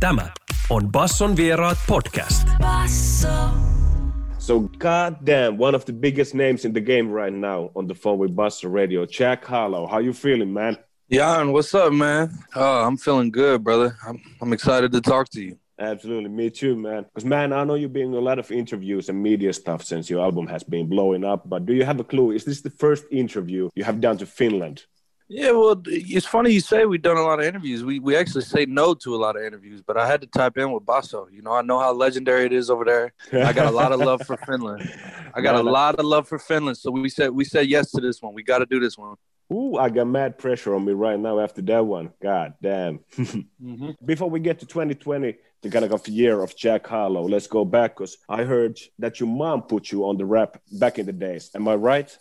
Tämä 0.00 0.28
on 0.70 0.92
Basson 0.92 1.36
vieraat 1.36 1.78
podcast. 1.88 2.48
So, 4.38 4.60
goddamn, 4.60 5.58
one 5.58 5.76
of 5.76 5.84
the 5.84 5.92
biggest 5.92 6.34
names 6.34 6.64
in 6.64 6.72
the 6.72 6.80
game 6.80 7.12
right 7.12 7.34
now 7.34 7.70
on 7.74 7.86
the 7.86 7.94
phone 7.94 8.18
with 8.18 8.34
Basso 8.34 8.68
Radio, 8.68 9.06
Jack 9.06 9.44
Harlow. 9.44 9.86
How 9.86 10.00
you 10.00 10.12
feeling, 10.12 10.52
man? 10.52 10.76
Jan, 11.12 11.52
what's 11.52 11.74
up, 11.74 11.92
man? 11.92 12.30
Oh, 12.54 12.86
I'm 12.86 12.96
feeling 12.96 13.30
good, 13.30 13.62
brother. 13.64 13.96
I'm, 14.08 14.20
I'm 14.40 14.52
excited 14.52 14.92
to 14.92 15.00
talk 15.00 15.28
to 15.30 15.40
you. 15.40 15.58
Absolutely, 15.78 16.30
me 16.30 16.50
too, 16.50 16.76
man. 16.76 17.04
Because, 17.04 17.24
man, 17.24 17.52
I 17.52 17.64
know 17.64 17.74
you've 17.74 17.92
been 17.92 18.08
in 18.08 18.14
a 18.14 18.20
lot 18.20 18.38
of 18.38 18.50
interviews 18.50 19.08
and 19.08 19.22
media 19.22 19.52
stuff 19.52 19.82
since 19.82 20.08
your 20.08 20.22
album 20.22 20.46
has 20.46 20.62
been 20.64 20.88
blowing 20.88 21.24
up. 21.24 21.48
But 21.48 21.66
do 21.66 21.72
you 21.74 21.84
have 21.84 22.00
a 22.00 22.04
clue? 22.04 22.32
Is 22.32 22.44
this 22.44 22.62
the 22.62 22.70
first 22.70 23.04
interview 23.10 23.68
you 23.74 23.84
have 23.84 24.00
done 24.00 24.16
to 24.18 24.26
Finland? 24.26 24.86
Yeah, 25.36 25.50
well, 25.50 25.82
it's 25.86 26.26
funny 26.26 26.52
you 26.52 26.60
say 26.60 26.86
we've 26.86 27.02
done 27.02 27.16
a 27.16 27.22
lot 27.22 27.40
of 27.40 27.44
interviews. 27.44 27.82
We 27.82 27.98
we 27.98 28.14
actually 28.14 28.44
say 28.44 28.66
no 28.66 28.94
to 28.94 29.16
a 29.16 29.18
lot 29.18 29.34
of 29.34 29.42
interviews, 29.42 29.82
but 29.82 29.96
I 29.96 30.06
had 30.06 30.20
to 30.20 30.28
type 30.28 30.56
in 30.58 30.70
with 30.70 30.86
Basso. 30.86 31.26
You 31.28 31.42
know, 31.42 31.52
I 31.52 31.62
know 31.62 31.80
how 31.80 31.92
legendary 31.92 32.46
it 32.46 32.52
is 32.52 32.70
over 32.70 32.84
there. 32.84 33.12
I 33.32 33.52
got 33.52 33.66
a 33.66 33.72
lot 33.72 33.90
of 33.90 33.98
love 33.98 34.22
for 34.24 34.36
Finland. 34.36 34.88
I 35.34 35.40
got 35.40 35.56
a 35.56 35.62
lot 35.62 35.96
of 35.96 36.04
love 36.04 36.28
for 36.28 36.38
Finland, 36.38 36.76
so 36.78 36.92
we 36.92 37.08
said 37.08 37.30
we 37.30 37.44
said 37.44 37.66
yes 37.66 37.90
to 37.90 38.00
this 38.00 38.22
one. 38.22 38.32
We 38.32 38.44
got 38.44 38.58
to 38.58 38.66
do 38.66 38.78
this 38.78 38.96
one. 38.96 39.16
Ooh, 39.52 39.76
I 39.76 39.88
got 39.88 40.06
mad 40.06 40.38
pressure 40.38 40.72
on 40.72 40.84
me 40.84 40.92
right 40.92 41.18
now 41.18 41.40
after 41.40 41.62
that 41.62 41.84
one. 41.84 42.12
God 42.22 42.54
damn. 42.62 43.00
mm-hmm. 43.18 43.90
Before 44.04 44.30
we 44.30 44.38
get 44.38 44.60
to 44.60 44.66
2020, 44.66 45.36
the 45.62 45.68
kind 45.68 45.84
of 45.84 46.08
year 46.08 46.42
of 46.42 46.56
Jack 46.56 46.86
Harlow, 46.86 47.26
let's 47.28 47.48
go 47.48 47.64
back 47.64 47.96
because 47.96 48.18
I 48.28 48.44
heard 48.44 48.78
that 49.00 49.18
your 49.18 49.28
mom 49.28 49.62
put 49.62 49.90
you 49.90 50.04
on 50.04 50.16
the 50.16 50.24
rap 50.24 50.62
back 50.70 51.00
in 51.00 51.06
the 51.06 51.12
days. 51.12 51.50
Am 51.56 51.66
I 51.66 51.74
right? 51.74 52.16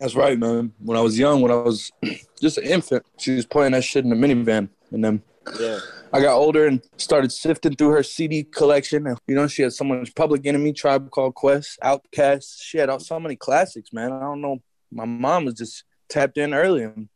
That's 0.00 0.14
right, 0.14 0.38
man. 0.38 0.72
When 0.78 0.96
I 0.96 1.02
was 1.02 1.18
young, 1.18 1.42
when 1.42 1.52
I 1.52 1.56
was 1.56 1.92
just 2.40 2.56
an 2.56 2.64
infant, 2.64 3.04
she 3.18 3.34
was 3.36 3.44
playing 3.44 3.72
that 3.72 3.84
shit 3.84 4.02
in 4.02 4.10
the 4.10 4.16
minivan. 4.16 4.70
And 4.90 5.04
then 5.04 5.22
yeah. 5.60 5.78
I 6.12 6.20
got 6.22 6.36
older 6.36 6.66
and 6.66 6.80
started 6.96 7.30
sifting 7.30 7.76
through 7.76 7.90
her 7.90 8.02
CD 8.02 8.42
collection. 8.42 9.06
And, 9.06 9.18
you 9.28 9.34
know, 9.34 9.46
she 9.46 9.62
had 9.62 9.74
so 9.74 9.84
much 9.84 10.14
Public 10.14 10.46
Enemy, 10.46 10.72
Tribe 10.72 11.10
Called 11.10 11.34
Quest, 11.34 11.78
Outkast. 11.84 12.62
She 12.62 12.78
had 12.78 12.90
so 13.02 13.20
many 13.20 13.36
classics, 13.36 13.92
man. 13.92 14.10
I 14.10 14.20
don't 14.20 14.40
know. 14.40 14.58
My 14.90 15.04
mom 15.04 15.44
was 15.44 15.54
just 15.54 15.84
tapped 16.08 16.38
in 16.38 16.54
early. 16.54 16.84
And, 16.84 17.08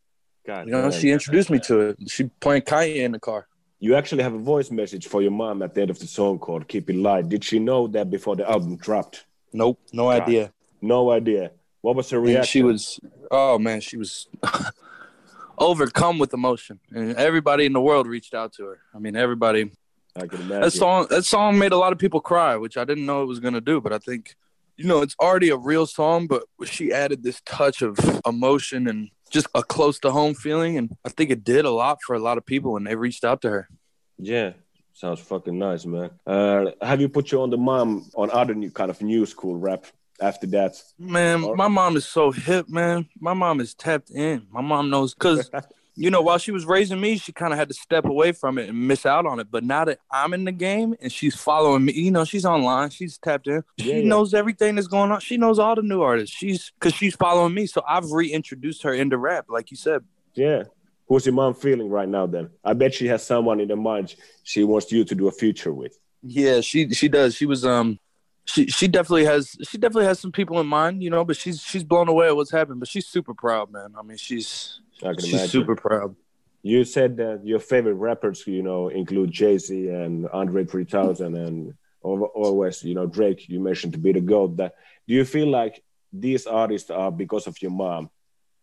God, 0.46 0.66
you 0.66 0.72
know, 0.72 0.82
man. 0.82 0.92
she 0.92 1.10
introduced 1.10 1.48
me 1.48 1.58
to 1.60 1.80
it. 1.80 1.98
She 2.08 2.24
playing 2.24 2.62
Kanye 2.62 2.96
in 2.96 3.12
the 3.12 3.18
car. 3.18 3.48
You 3.80 3.96
actually 3.96 4.22
have 4.22 4.34
a 4.34 4.38
voice 4.38 4.70
message 4.70 5.06
for 5.08 5.22
your 5.22 5.30
mom 5.30 5.62
at 5.62 5.74
the 5.74 5.82
end 5.82 5.90
of 5.90 5.98
the 5.98 6.06
song 6.06 6.38
called 6.38 6.68
Keep 6.68 6.90
It 6.90 6.96
Light. 6.96 7.28
Did 7.28 7.44
she 7.44 7.58
know 7.58 7.86
that 7.88 8.10
before 8.10 8.36
the 8.36 8.48
album 8.48 8.76
dropped? 8.76 9.24
Nope, 9.52 9.80
no 9.92 10.04
God. 10.04 10.22
idea. 10.22 10.52
No 10.80 11.10
idea. 11.10 11.50
What 11.84 11.96
was 11.96 12.08
her 12.08 12.18
reaction? 12.18 12.38
And 12.38 12.48
she 12.48 12.62
was, 12.62 13.00
oh 13.30 13.58
man, 13.58 13.82
she 13.82 13.98
was 13.98 14.26
overcome 15.58 16.18
with 16.18 16.32
emotion, 16.32 16.80
and 16.90 17.14
everybody 17.16 17.66
in 17.66 17.74
the 17.74 17.80
world 17.80 18.06
reached 18.06 18.32
out 18.32 18.54
to 18.54 18.64
her. 18.64 18.80
I 18.94 18.98
mean, 18.98 19.16
everybody. 19.16 19.70
I 20.16 20.26
can 20.26 20.40
imagine. 20.40 20.62
That 20.62 20.70
song, 20.70 21.06
that 21.10 21.26
song 21.26 21.58
made 21.58 21.72
a 21.72 21.76
lot 21.76 21.92
of 21.92 21.98
people 21.98 22.22
cry, 22.22 22.56
which 22.56 22.78
I 22.78 22.86
didn't 22.86 23.04
know 23.04 23.20
it 23.20 23.26
was 23.26 23.38
gonna 23.38 23.60
do. 23.60 23.82
But 23.82 23.92
I 23.92 23.98
think, 23.98 24.34
you 24.78 24.86
know, 24.86 25.02
it's 25.02 25.14
already 25.20 25.50
a 25.50 25.58
real 25.58 25.84
song, 25.84 26.26
but 26.26 26.44
she 26.64 26.90
added 26.90 27.22
this 27.22 27.42
touch 27.44 27.82
of 27.82 27.98
emotion 28.26 28.88
and 28.88 29.10
just 29.28 29.48
a 29.54 29.62
close 29.62 29.98
to 29.98 30.10
home 30.10 30.32
feeling, 30.32 30.78
and 30.78 30.96
I 31.04 31.10
think 31.10 31.28
it 31.28 31.44
did 31.44 31.66
a 31.66 31.70
lot 31.70 31.98
for 32.06 32.16
a 32.16 32.18
lot 32.18 32.38
of 32.38 32.46
people, 32.46 32.78
and 32.78 32.86
they 32.86 32.96
reached 32.96 33.24
out 33.24 33.42
to 33.42 33.50
her. 33.50 33.68
Yeah, 34.16 34.54
sounds 34.94 35.20
fucking 35.20 35.58
nice, 35.58 35.84
man. 35.84 36.12
Uh, 36.26 36.70
have 36.80 37.02
you 37.02 37.10
put 37.10 37.30
you 37.30 37.42
on 37.42 37.50
the 37.50 37.58
mom 37.58 38.06
on 38.14 38.30
other 38.30 38.54
new 38.54 38.70
kind 38.70 38.90
of 38.90 39.02
new 39.02 39.26
school 39.26 39.56
rap 39.56 39.84
after 40.20 40.46
that? 40.48 40.80
Man, 40.98 41.44
or- 41.44 41.56
my 41.56 41.68
mom 41.68 41.96
is 41.96 42.06
so 42.06 42.30
hip, 42.30 42.68
man. 42.68 43.08
My 43.20 43.34
mom 43.34 43.60
is 43.60 43.74
tapped 43.74 44.10
in. 44.10 44.46
My 44.50 44.60
mom 44.60 44.90
knows 44.90 45.14
because. 45.14 45.50
you 45.96 46.10
know, 46.10 46.22
while 46.22 46.38
she 46.38 46.50
was 46.50 46.66
raising 46.66 47.00
me, 47.00 47.18
she 47.18 47.32
kind 47.32 47.52
of 47.52 47.58
had 47.58 47.68
to 47.68 47.74
step 47.74 48.04
away 48.04 48.32
from 48.32 48.58
it 48.58 48.68
and 48.68 48.88
miss 48.88 49.06
out 49.06 49.26
on 49.26 49.38
it. 49.38 49.48
But 49.50 49.64
now 49.64 49.84
that 49.84 50.00
I'm 50.10 50.34
in 50.34 50.44
the 50.44 50.52
game 50.52 50.94
and 51.00 51.12
she's 51.12 51.36
following 51.36 51.84
me, 51.84 51.92
you 51.92 52.10
know, 52.10 52.24
she's 52.24 52.44
online, 52.44 52.90
she's 52.90 53.16
tapped 53.18 53.46
in. 53.46 53.62
She 53.78 53.90
yeah, 53.90 53.96
yeah. 53.98 54.08
knows 54.08 54.34
everything 54.34 54.74
that's 54.74 54.88
going 54.88 55.12
on. 55.12 55.20
She 55.20 55.36
knows 55.36 55.58
all 55.58 55.74
the 55.76 55.82
new 55.82 56.02
artists. 56.02 56.34
She's 56.34 56.72
because 56.78 56.94
she's 56.94 57.14
following 57.14 57.54
me. 57.54 57.66
So 57.66 57.82
I've 57.88 58.10
reintroduced 58.10 58.82
her 58.82 58.92
into 58.92 59.16
rap, 59.18 59.46
like 59.48 59.70
you 59.70 59.76
said. 59.76 60.02
Yeah. 60.34 60.64
Who's 61.08 61.26
your 61.26 61.34
mom 61.34 61.54
feeling 61.54 61.90
right 61.90 62.08
now? 62.08 62.26
Then 62.26 62.50
I 62.64 62.72
bet 62.72 62.94
she 62.94 63.06
has 63.08 63.24
someone 63.24 63.60
in 63.60 63.68
the 63.68 63.76
mind 63.76 64.16
she 64.42 64.64
wants 64.64 64.90
you 64.90 65.04
to 65.04 65.14
do 65.14 65.28
a 65.28 65.32
feature 65.32 65.72
with. 65.72 65.96
Yeah, 66.22 66.60
she 66.60 66.88
she 66.90 67.08
does. 67.08 67.34
She 67.34 67.46
was 67.46 67.64
um 67.64 67.98
she 68.44 68.66
she 68.66 68.88
definitely 68.88 69.24
has 69.24 69.56
she 69.68 69.78
definitely 69.78 70.06
has 70.06 70.20
some 70.20 70.32
people 70.32 70.60
in 70.60 70.66
mind, 70.66 71.02
you 71.02 71.10
know, 71.10 71.24
but 71.24 71.36
she's 71.36 71.62
she's 71.62 71.84
blown 71.84 72.08
away 72.08 72.26
at 72.26 72.36
what's 72.36 72.50
happened. 72.50 72.80
But 72.80 72.88
she's 72.88 73.06
super 73.06 73.34
proud, 73.34 73.70
man. 73.72 73.94
I 73.98 74.02
mean, 74.02 74.16
she's 74.16 74.80
she's 74.98 75.32
imagine. 75.32 75.48
super 75.48 75.76
proud. 75.76 76.14
You 76.62 76.84
said 76.84 77.16
that 77.18 77.40
your 77.44 77.58
favorite 77.58 77.94
rappers, 77.94 78.46
you 78.46 78.62
know, 78.62 78.88
include 78.88 79.32
Jay 79.32 79.58
Z 79.58 79.88
and 79.88 80.28
Andre 80.28 80.64
3000 80.64 81.36
and 81.36 81.74
always, 82.02 82.82
you 82.82 82.94
know, 82.94 83.06
Drake. 83.06 83.48
You 83.48 83.60
mentioned 83.60 83.92
to 83.94 83.98
be 83.98 84.12
the 84.12 84.20
goat. 84.20 84.56
That 84.56 84.74
do 85.06 85.14
you 85.14 85.24
feel 85.24 85.48
like 85.48 85.82
these 86.12 86.46
artists 86.46 86.90
are 86.90 87.10
because 87.10 87.46
of 87.46 87.60
your 87.60 87.70
mom? 87.70 88.10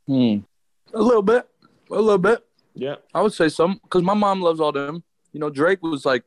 Hmm. 0.08 0.38
A 0.94 1.02
little 1.02 1.22
bit, 1.22 1.48
a 1.90 1.96
little 1.96 2.18
bit. 2.18 2.46
Yeah, 2.74 2.96
I 3.14 3.22
would 3.22 3.34
say 3.34 3.50
some 3.50 3.80
because 3.84 4.04
my 4.04 4.14
mom 4.14 4.42
loves 4.42 4.60
all 4.60 4.72
them. 4.72 5.04
You 5.34 5.40
know, 5.40 5.50
Drake 5.50 5.82
was 5.82 6.06
like 6.06 6.24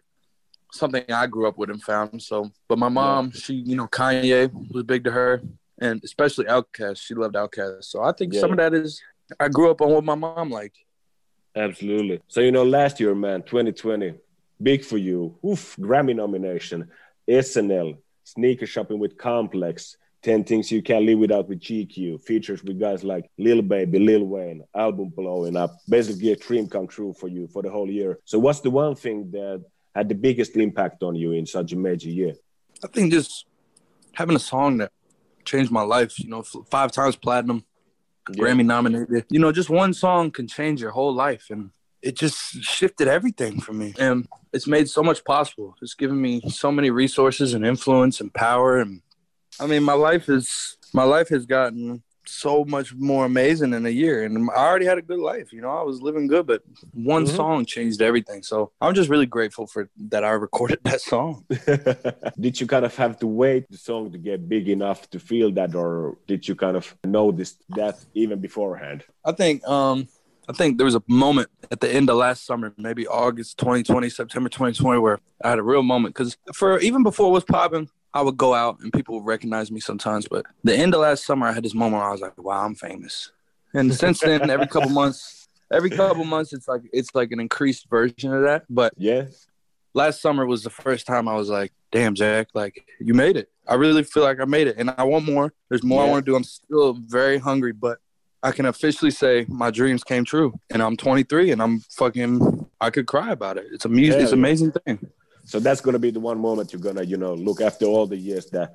something 0.75 1.05
I 1.11 1.27
grew 1.27 1.47
up 1.47 1.57
with 1.57 1.71
and 1.71 1.83
found. 1.83 2.23
So, 2.23 2.51
but 2.69 2.79
my 2.79 2.89
mom, 2.89 3.31
she, 3.33 3.55
you 3.55 3.77
know, 3.77 3.87
Kanye 3.87 4.51
was 4.73 4.85
big 4.85 5.05
to 5.05 5.11
her, 5.11 5.43
and 5.79 6.03
especially 6.05 6.47
Outkast. 6.47 6.99
She 6.99 7.15
loved 7.15 7.35
Outkast. 7.35 7.85
So 7.85 8.03
I 8.03 8.13
think 8.13 8.35
yeah. 8.35 8.41
some 8.41 8.51
of 8.51 8.59
that 8.59 8.75
is 8.75 9.01
I 9.39 9.49
grew 9.49 9.71
up 9.71 9.81
on 9.81 9.91
what 9.91 10.05
my 10.05 10.15
mom 10.15 10.51
liked. 10.51 10.79
Absolutely. 11.57 12.21
So 12.29 12.41
you 12.41 12.53
know, 12.53 12.65
last 12.65 12.99
year, 13.01 13.15
man, 13.15 13.43
2020, 13.43 14.15
big 14.63 14.85
for 14.85 14.99
you. 14.99 15.39
Oof, 15.47 15.77
Grammy 15.77 16.15
nomination, 16.15 16.91
SNL, 17.29 17.97
sneaker 18.25 18.67
shopping 18.67 18.99
with 18.99 19.17
Complex. 19.17 19.97
10 20.25 20.43
Things 20.45 20.73
You 20.73 20.81
Can't 20.81 21.05
Live 21.05 21.19
Without 21.19 21.51
with 21.51 21.61
GQ, 21.61 22.23
features 22.23 22.65
with 22.65 22.81
guys 22.81 23.05
like 23.05 23.31
Lil 23.37 23.61
Baby, 23.61 23.99
Lil 23.99 24.25
Wayne, 24.25 24.65
album 24.75 25.11
blowing 25.15 25.55
up, 25.55 25.77
basically 25.87 26.33
a 26.33 26.37
dream 26.37 26.67
come 26.67 26.87
true 26.87 27.13
for 27.13 27.29
you 27.29 27.47
for 27.47 27.61
the 27.61 27.69
whole 27.69 27.91
year. 27.91 28.19
So, 28.25 28.39
what's 28.39 28.61
the 28.61 28.71
one 28.71 28.95
thing 28.95 29.31
that 29.33 29.63
had 29.95 30.09
the 30.09 30.15
biggest 30.15 30.57
impact 30.57 31.03
on 31.03 31.15
you 31.15 31.33
in 31.33 31.47
such 31.47 31.73
a 31.73 31.77
major 31.77 32.09
year? 32.09 32.35
I 32.83 32.89
think 32.89 33.13
just 33.13 33.47
having 34.13 34.37
a 34.37 34.41
song 34.41 34.79
that 34.79 34.93
changed 35.45 35.71
my 35.71 35.83
life. 35.83 36.19
You 36.19 36.29
know, 36.29 36.43
five 36.43 36.93
times 36.93 37.17
platinum, 37.17 37.65
yeah. 38.31 38.43
Grammy 38.43 38.65
nominated. 38.65 39.27
You 39.31 39.39
know, 39.39 39.53
just 39.53 39.71
one 39.71 39.95
song 39.95 40.31
can 40.31 40.49
change 40.49 40.81
your 40.81 40.91
whole 40.91 41.15
life, 41.15 41.47
and 41.51 41.71
it 42.03 42.17
just 42.17 42.63
shifted 42.63 43.09
everything 43.09 43.61
for 43.61 43.73
me. 43.73 43.95
And 43.99 44.29
it's 44.53 44.67
made 44.67 44.89
so 44.89 45.03
much 45.03 45.25
possible. 45.25 45.77
It's 45.83 45.95
given 45.95 46.21
me 46.21 46.43
so 46.49 46.71
many 46.71 46.91
resources 46.91 47.55
and 47.55 47.65
influence 47.65 48.21
and 48.21 48.33
power. 48.33 48.79
And 48.79 49.03
I 49.61 49.67
mean, 49.67 49.83
my 49.83 49.95
life 49.95 50.29
is 50.29 50.77
my 50.93 51.05
life 51.05 51.29
has 51.29 51.47
gotten 51.47 52.03
so 52.27 52.65
much 52.65 52.95
more 52.95 53.25
amazing 53.25 53.73
in 53.75 53.87
a 53.87 53.91
year. 53.91 54.25
And 54.25 54.51
I 54.51 54.57
already 54.57 54.87
had 54.87 54.99
a 54.99 55.03
good 55.03 55.19
life. 55.19 55.53
You 55.53 55.61
know, 55.61 55.71
I 55.71 55.83
was 55.83 56.03
living 56.03 56.27
good, 56.27 56.47
but 56.47 56.63
one 56.93 57.25
mm-hmm. 57.25 57.37
song 57.37 57.65
changed 57.65 58.03
everything. 58.03 58.43
So 58.43 58.73
I'm 58.81 58.95
just 58.95 59.09
really 59.09 59.27
grateful 59.27 59.67
for 59.67 59.89
that 60.09 60.25
I 60.25 60.31
recorded 60.31 60.81
that 60.85 61.01
song. 61.01 61.45
did 62.41 62.61
you 62.61 62.67
kind 62.67 62.85
of 62.85 62.95
have 62.97 63.19
to 63.21 63.27
wait 63.27 63.67
the 63.71 63.79
song 63.79 64.13
to 64.13 64.19
get 64.19 64.49
big 64.49 64.69
enough 64.69 65.09
to 65.11 65.19
feel 65.19 65.51
that, 65.53 65.75
or 65.75 66.17
did 66.27 66.47
you 66.49 66.55
kind 66.55 66.77
of 66.77 66.95
notice 67.05 67.57
that 67.71 67.97
even 68.15 68.41
beforehand? 68.41 69.05
I 69.25 69.33
think 69.33 69.67
um 69.67 70.09
I 70.49 70.53
think 70.53 70.77
there 70.77 70.85
was 70.85 70.95
a 70.95 71.03
moment 71.09 71.49
at 71.71 71.81
the 71.81 71.91
end 71.91 72.11
of 72.11 72.17
last 72.17 72.45
summer, 72.45 72.73
maybe 72.77 73.07
August 73.07 73.59
2020, 73.59 74.11
September 74.11 74.49
2020, 74.49 75.01
where 75.01 75.19
I 75.43 75.51
had 75.51 75.59
a 75.59 75.63
real 75.63 75.83
moment. 75.83 76.15
Because 76.15 76.37
for 76.53 76.79
even 76.81 77.03
before 77.03 77.29
it 77.29 77.33
was 77.33 77.45
popping, 77.45 77.89
I 78.15 78.23
would 78.23 78.37
go 78.37 78.55
out 78.55 78.79
and 78.81 78.93
people 78.93 79.17
would 79.17 79.27
recognize 79.27 79.73
me 79.73 79.81
sometimes. 79.81 80.29
But 80.29 80.47
the 80.63 80.75
end 80.75 80.95
of 80.95 81.01
last 81.01 81.25
summer, 81.25 81.49
I 81.49 81.53
had 81.53 81.65
this 81.65 81.75
moment 81.75 82.01
where 82.01 82.09
I 82.09 82.13
was 82.13 82.21
like, 82.21 82.39
"Wow, 82.39 82.65
I'm 82.65 82.77
famous." 82.77 83.33
And 83.75 83.93
since 83.93 84.21
then, 84.21 84.49
every 84.49 84.69
couple 84.69 84.91
months, 85.03 85.49
every 85.73 85.91
couple 85.91 86.25
months, 86.25 86.53
it's 86.53 86.69
like 86.69 86.83
it's 86.93 87.15
like 87.15 87.33
an 87.33 87.41
increased 87.41 87.91
version 87.91 88.33
of 88.33 88.43
that. 88.45 88.65
But 88.71 88.95
yeah, 88.97 89.27
last 89.95 90.23
summer 90.23 90.47
was 90.47 90.63
the 90.63 90.71
first 90.71 91.07
time 91.07 91.27
I 91.27 91.35
was 91.35 91.49
like, 91.49 91.73
"Damn, 91.91 92.15
Jack, 92.15 92.49
like 92.55 92.87
you 93.01 93.15
made 93.15 93.37
it." 93.37 93.51
I 93.67 93.75
really 93.75 94.05
feel 94.05 94.23
like 94.23 94.41
I 94.41 94.45
made 94.45 94.69
it, 94.69 94.77
and 94.79 94.95
I 94.97 95.03
want 95.03 95.25
more. 95.25 95.53
There's 95.69 95.83
more 95.83 96.03
yeah. 96.03 96.09
I 96.09 96.11
want 96.13 96.25
to 96.25 96.31
do. 96.31 96.37
I'm 96.37 96.45
still 96.45 96.93
very 96.95 97.39
hungry, 97.39 97.73
but 97.73 97.99
I 98.45 98.53
can 98.53 98.67
officially 98.67 99.11
say 99.11 99.47
my 99.49 99.71
dreams 99.71 100.05
came 100.05 100.25
true, 100.25 100.55
and 100.71 100.83
I'm 100.83 100.97
23, 100.97 101.51
and 101.51 101.61
I'm 101.61 101.81
fucking. 101.91 102.67
I 102.81 102.91
could 102.91 103.07
cry 103.07 103.33
about 103.33 103.57
it. 103.57 103.67
It's 103.73 103.87
a 103.87 103.89
music. 103.89 104.19
Yeah, 104.19 104.25
it's 104.25 104.33
amazing 104.33 104.73
thing. 104.73 105.11
So 105.45 105.61
that's 105.61 105.81
gonna 105.81 105.99
be 105.99 106.11
the 106.11 106.21
one 106.21 106.39
moment 106.39 106.73
you're 106.73 106.83
gonna, 106.83 107.03
you 107.03 107.17
know, 107.17 107.35
look 107.35 107.61
after 107.61 107.87
all 107.87 108.07
the 108.07 108.17
years 108.17 108.47
that 108.51 108.73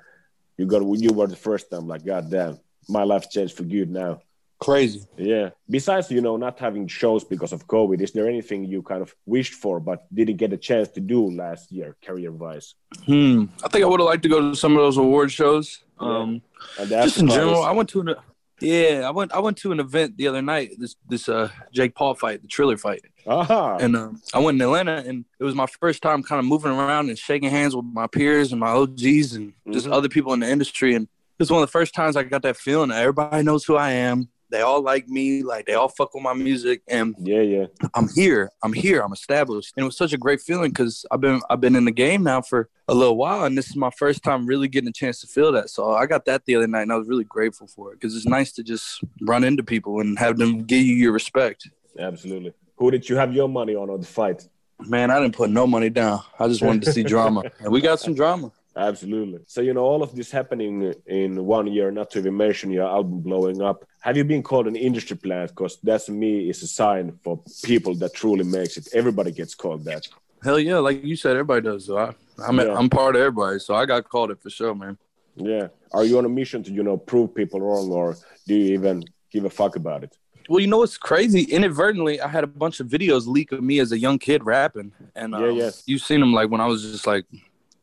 you 0.58 0.66
got 0.66 0.84
when 0.84 1.02
you 1.02 1.14
were 1.14 1.28
the 1.28 1.36
first 1.36 1.72
time, 1.72 1.88
like, 1.88 2.06
God 2.06 2.30
damn, 2.30 2.60
my 2.88 3.04
life 3.04 3.30
changed 3.30 3.56
for 3.56 3.64
good 3.64 3.90
now. 3.90 4.22
Crazy. 4.60 5.02
Yeah. 5.16 5.52
Besides, 5.70 6.12
you 6.12 6.20
know, 6.20 6.36
not 6.36 6.60
having 6.60 6.86
shows 6.88 7.24
because 7.24 7.54
of 7.54 7.66
COVID, 7.66 8.02
is 8.02 8.12
there 8.12 8.28
anything 8.28 8.66
you 8.66 8.82
kind 8.82 9.02
of 9.02 9.16
wished 9.26 9.54
for 9.54 9.80
but 9.80 10.06
didn't 10.14 10.36
get 10.36 10.52
a 10.52 10.58
chance 10.58 10.90
to 10.90 11.00
do 11.00 11.32
last 11.32 11.72
year, 11.72 11.96
career 12.04 12.32
wise? 12.32 12.76
Hmm. 13.06 13.46
I 13.64 13.70
think 13.70 13.86
I 13.86 13.88
would 13.88 14.02
have 14.02 14.08
liked 14.08 14.24
to 14.24 14.30
go 14.30 14.42
to 14.42 14.56
some 14.56 14.74
of 14.74 14.80
those 14.80 14.98
award 14.98 15.32
shows. 15.32 15.82
Yeah. 16.02 16.08
Um, 16.08 16.42
just 16.78 17.20
in 17.20 17.30
general, 17.30 17.64
I 17.64 17.72
went 17.72 17.88
to 17.90 18.02
an 18.02 18.16
Yeah, 18.62 19.04
I 19.08 19.12
went. 19.12 19.34
I 19.34 19.40
went 19.40 19.58
to 19.58 19.72
an 19.72 19.80
event 19.80 20.18
the 20.18 20.28
other 20.28 20.42
night. 20.42 20.72
This 20.78 20.96
this 21.08 21.30
uh 21.30 21.50
Jake 21.72 21.96
Paul 21.96 22.14
fight, 22.16 22.42
the 22.42 22.48
Triller 22.48 22.78
fight, 22.78 23.02
Aha. 23.28 23.78
and 23.78 23.96
um, 23.96 24.22
I 24.34 24.40
went 24.40 24.56
in 24.56 24.62
Atlanta, 24.62 25.04
and 25.06 25.26
it 25.40 25.44
was 25.44 25.56
my 25.56 25.66
first 25.80 26.02
time 26.02 26.24
kind 26.24 26.40
of 26.40 26.46
moving 26.46 26.72
around 26.72 27.10
and 27.10 27.18
shaking 27.18 27.50
hands 27.50 27.76
with 27.76 27.86
my 27.86 28.08
peers 28.08 28.52
and 28.52 28.60
my 28.60 28.70
OGs 28.72 29.34
and 29.34 29.54
just 29.72 29.88
Mhm. 29.88 29.94
other 29.94 30.10
people 30.10 30.34
in 30.34 30.40
the 30.42 30.50
industry. 30.50 30.94
And 30.96 31.06
it 31.06 31.40
was 31.40 31.52
one 31.52 31.62
of 31.62 31.68
the 31.68 31.72
first 31.72 31.94
times 31.94 32.16
I 32.16 32.24
got 32.24 32.42
that 32.42 32.58
feeling 32.58 32.90
that 32.90 33.00
everybody 33.00 33.44
knows 33.44 33.64
who 33.66 33.76
I 33.76 33.92
am. 33.92 34.28
They 34.52 34.62
all 34.62 34.82
like 34.82 35.08
me, 35.08 35.44
like 35.44 35.66
they 35.66 35.76
all 35.76 35.90
fuck 35.90 36.14
with 36.14 36.24
my 36.24 36.34
music, 36.34 36.82
and 36.88 37.16
yeah, 37.20 37.42
yeah. 37.42 37.66
I'm 37.94 38.10
here. 38.16 38.52
I'm 38.64 38.74
here. 38.74 39.02
I'm 39.02 39.14
established. 39.14 39.74
And 39.76 39.84
it 39.84 39.86
was 39.86 39.98
such 39.98 40.12
a 40.12 40.18
great 40.18 40.42
feeling 40.42 40.72
because 40.72 41.06
I've 41.12 41.22
been 41.22 41.42
I've 41.50 41.62
been 41.62 41.76
in 41.76 41.86
the 41.86 41.92
game 41.92 42.24
now 42.24 42.42
for 42.42 42.70
a 42.88 42.94
little 42.94 43.16
while, 43.16 43.46
and 43.46 43.58
this 43.58 43.70
is 43.70 43.76
my 43.76 43.92
first 43.92 44.24
time 44.24 44.48
really 44.48 44.68
getting 44.68 44.90
a 44.90 44.94
chance 44.94 45.22
to 45.22 45.28
feel 45.28 45.52
that. 45.52 45.70
So 45.70 45.94
I 45.94 46.08
got 46.08 46.26
that 46.26 46.46
the 46.46 46.56
other 46.56 46.68
night, 46.68 46.84
and 46.84 46.92
I 46.92 46.96
was 46.96 47.08
really 47.08 47.26
grateful 47.26 47.68
for 47.68 47.92
it 47.94 48.00
because 48.00 48.16
it's 48.16 48.26
nice 48.26 48.52
to 48.54 48.64
just 48.64 49.04
run 49.22 49.44
into 49.44 49.64
people 49.64 50.00
and 50.00 50.18
have 50.18 50.38
them 50.38 50.64
give 50.64 50.82
you 50.82 50.96
your 50.96 51.12
respect. 51.12 51.70
Absolutely. 51.98 52.54
Who 52.78 52.90
did 52.90 53.08
you 53.08 53.18
have 53.18 53.34
your 53.34 53.50
money 53.50 53.76
on 53.76 53.90
on 53.90 54.00
the 54.00 54.08
fight? 54.08 54.48
Man, 54.80 55.12
I 55.12 55.20
didn't 55.20 55.36
put 55.36 55.50
no 55.50 55.68
money 55.68 55.90
down. 55.90 56.22
I 56.40 56.48
just 56.48 56.62
wanted 56.62 56.84
to 56.84 56.94
see 56.94 57.04
drama, 57.04 57.44
and 57.60 57.72
we 57.72 57.82
got 57.82 58.00
some 58.00 58.16
drama. 58.16 58.52
Absolutely. 58.80 59.40
So, 59.46 59.60
you 59.62 59.74
know, 59.74 59.84
all 59.84 60.02
of 60.02 60.16
this 60.16 60.32
happening 60.32 60.94
in 61.06 61.44
one 61.46 61.68
year, 61.68 61.92
not 61.92 62.10
to 62.12 62.20
even 62.20 62.38
mention 62.38 62.72
your 62.72 62.88
album 62.88 63.20
blowing 63.20 63.62
up. 63.62 63.84
Have 64.02 64.16
you 64.16 64.24
been 64.24 64.42
called 64.42 64.68
an 64.68 64.78
industry 64.78 65.18
plant? 65.18 65.50
Because 65.52 65.78
that 65.84 66.02
to 66.06 66.14
me 66.14 66.50
is 66.50 66.64
a 66.64 66.68
sign 66.68 67.20
for 67.24 67.42
people 67.64 67.94
that 67.96 68.14
truly 68.14 68.46
makes 68.46 68.78
it. 68.78 68.88
Everybody 68.94 69.32
gets 69.32 69.54
called 69.54 69.84
that. 69.86 70.08
Hell 70.42 70.60
yeah, 70.60 70.78
like 70.78 71.04
you 71.04 71.18
said, 71.18 71.32
everybody 71.32 71.62
does. 71.64 71.86
So 71.88 71.98
I, 71.98 72.14
I'm 72.48 72.58
Yeah. 72.58 72.74
I'm 72.78 72.90
part 72.90 73.16
of 73.18 73.22
everybody. 73.22 73.60
So 73.60 73.76
I 73.76 73.86
got 73.86 74.08
called 74.08 74.32
it 74.32 74.42
for 74.42 74.50
sure, 74.50 74.74
man. 74.74 74.98
Yeah. 75.36 75.68
Are 75.92 76.06
you 76.06 76.18
on 76.18 76.26
a 76.26 76.30
mission 76.30 76.64
to, 76.64 76.72
you 76.72 76.84
know, 76.84 76.96
prove 76.98 77.36
people 77.36 77.60
wrong 77.60 77.92
or 77.92 78.16
do 78.48 78.56
you 78.56 78.74
even 78.74 79.04
give 79.32 79.44
a 79.44 79.50
fuck 79.50 79.76
about 79.76 80.04
it? 80.06 80.18
Well, 80.48 80.62
you 80.62 80.68
know 80.68 80.80
what's 80.80 80.98
crazy? 80.98 81.44
Inadvertently, 81.44 82.22
I 82.22 82.28
had 82.28 82.44
a 82.44 82.48
bunch 82.48 82.80
of 82.80 82.88
videos 82.88 83.28
leak 83.28 83.52
of 83.52 83.62
me 83.62 83.80
as 83.80 83.92
a 83.92 84.00
young 84.00 84.18
kid 84.18 84.44
rapping. 84.44 84.92
And 85.16 85.36
um, 85.36 85.44
Yeah, 85.44 85.52
yeah. 85.52 85.72
you've 85.86 86.02
seen 86.02 86.22
them 86.22 86.34
like 86.34 86.50
when 86.50 86.62
I 86.62 86.66
was 86.66 86.82
just 86.82 87.06
like 87.06 87.26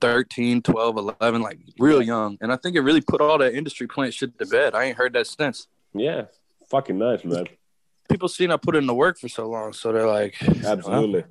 13, 0.01 0.63
12, 0.63 0.97
11, 0.97 1.43
like 1.43 1.59
real 1.79 2.03
young. 2.03 2.39
And 2.41 2.53
I 2.53 2.57
think 2.57 2.77
it 2.77 2.81
really 2.81 3.01
put 3.01 3.21
all 3.21 3.39
that 3.39 3.55
industry 3.55 3.87
plant 3.87 4.15
shit 4.15 4.39
to 4.39 4.47
bed. 4.47 4.75
I 4.75 4.85
ain't 4.85 4.97
heard 4.97 5.13
that 5.15 5.27
since. 5.27 5.69
Yeah. 5.95 6.25
Fucking 6.71 6.99
nice, 6.99 7.25
man. 7.25 7.47
People 8.09 8.29
seen 8.29 8.51
I 8.51 8.57
put 8.57 8.77
in 8.77 8.87
the 8.87 8.95
work 8.95 9.19
for 9.19 9.29
so 9.29 9.49
long. 9.49 9.73
So 9.73 9.93
they're 9.93 10.07
like, 10.07 10.35
Absolutely. 10.65 11.25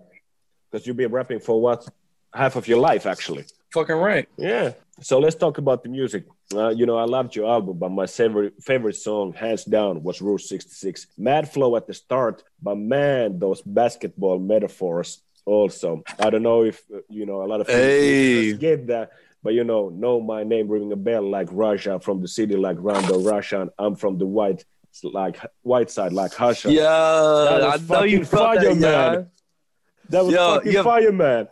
Because 0.71 0.85
you've 0.87 0.97
been 0.97 1.11
rapping 1.11 1.39
for 1.39 1.61
what? 1.61 1.87
Half 2.33 2.55
of 2.57 2.67
your 2.67 2.79
life, 2.79 3.05
actually. 3.05 3.45
fucking 3.71 3.95
right. 3.95 4.27
Yeah. 4.37 4.73
So 5.01 5.19
let's 5.19 5.35
talk 5.35 5.57
about 5.57 5.83
the 5.83 5.89
music. 5.89 6.25
Uh, 6.53 6.69
you 6.69 6.85
know, 6.85 6.97
I 6.97 7.05
loved 7.05 7.35
your 7.35 7.49
album, 7.49 7.77
but 7.77 7.89
my 7.91 8.05
favorite 8.07 8.53
favorite 8.61 8.95
song, 8.95 9.33
hands 9.33 9.65
down, 9.65 10.03
was 10.03 10.21
Route 10.21 10.41
66. 10.41 11.07
Mad 11.17 11.51
flow 11.51 11.75
at 11.75 11.87
the 11.87 11.93
start, 11.93 12.43
but 12.61 12.75
man, 12.75 13.39
those 13.39 13.61
basketball 13.61 14.39
metaphors 14.39 15.21
also. 15.45 16.03
I 16.19 16.29
don't 16.29 16.43
know 16.43 16.63
if, 16.63 16.81
uh, 16.93 16.99
you 17.09 17.25
know, 17.25 17.41
a 17.43 17.47
lot 17.47 17.61
of 17.61 17.67
people 17.67 17.81
Hey. 17.81 18.53
get 18.53 18.87
that, 18.87 19.11
but, 19.43 19.53
you 19.53 19.63
know, 19.63 19.89
know 19.89 20.19
my 20.19 20.43
name 20.43 20.67
ringing 20.67 20.91
a 20.91 20.95
bell 20.95 21.29
like 21.29 21.47
Russia 21.51 21.99
from 21.99 22.21
the 22.21 22.27
city 22.27 22.55
like 22.55 22.77
Rondo 22.79 23.19
Russian. 23.21 23.69
I'm 23.77 23.95
from 23.95 24.17
the 24.17 24.25
white, 24.25 24.65
like 25.03 25.37
white 25.61 25.89
side 25.91 26.13
like 26.13 26.33
Hasha. 26.33 26.71
Yeah, 26.71 26.87
I 27.73 27.77
know 27.89 28.03
you 28.03 28.25
felt 28.25 28.55
fire, 28.55 28.59
that, 28.63 28.77
man. 28.77 29.13
yeah. 29.13 29.21
That 30.09 30.25
was 30.25 30.33
Yo, 30.33 30.55
fucking 30.55 30.71
yo. 30.71 30.83
fire, 30.83 31.11
man. 31.11 31.47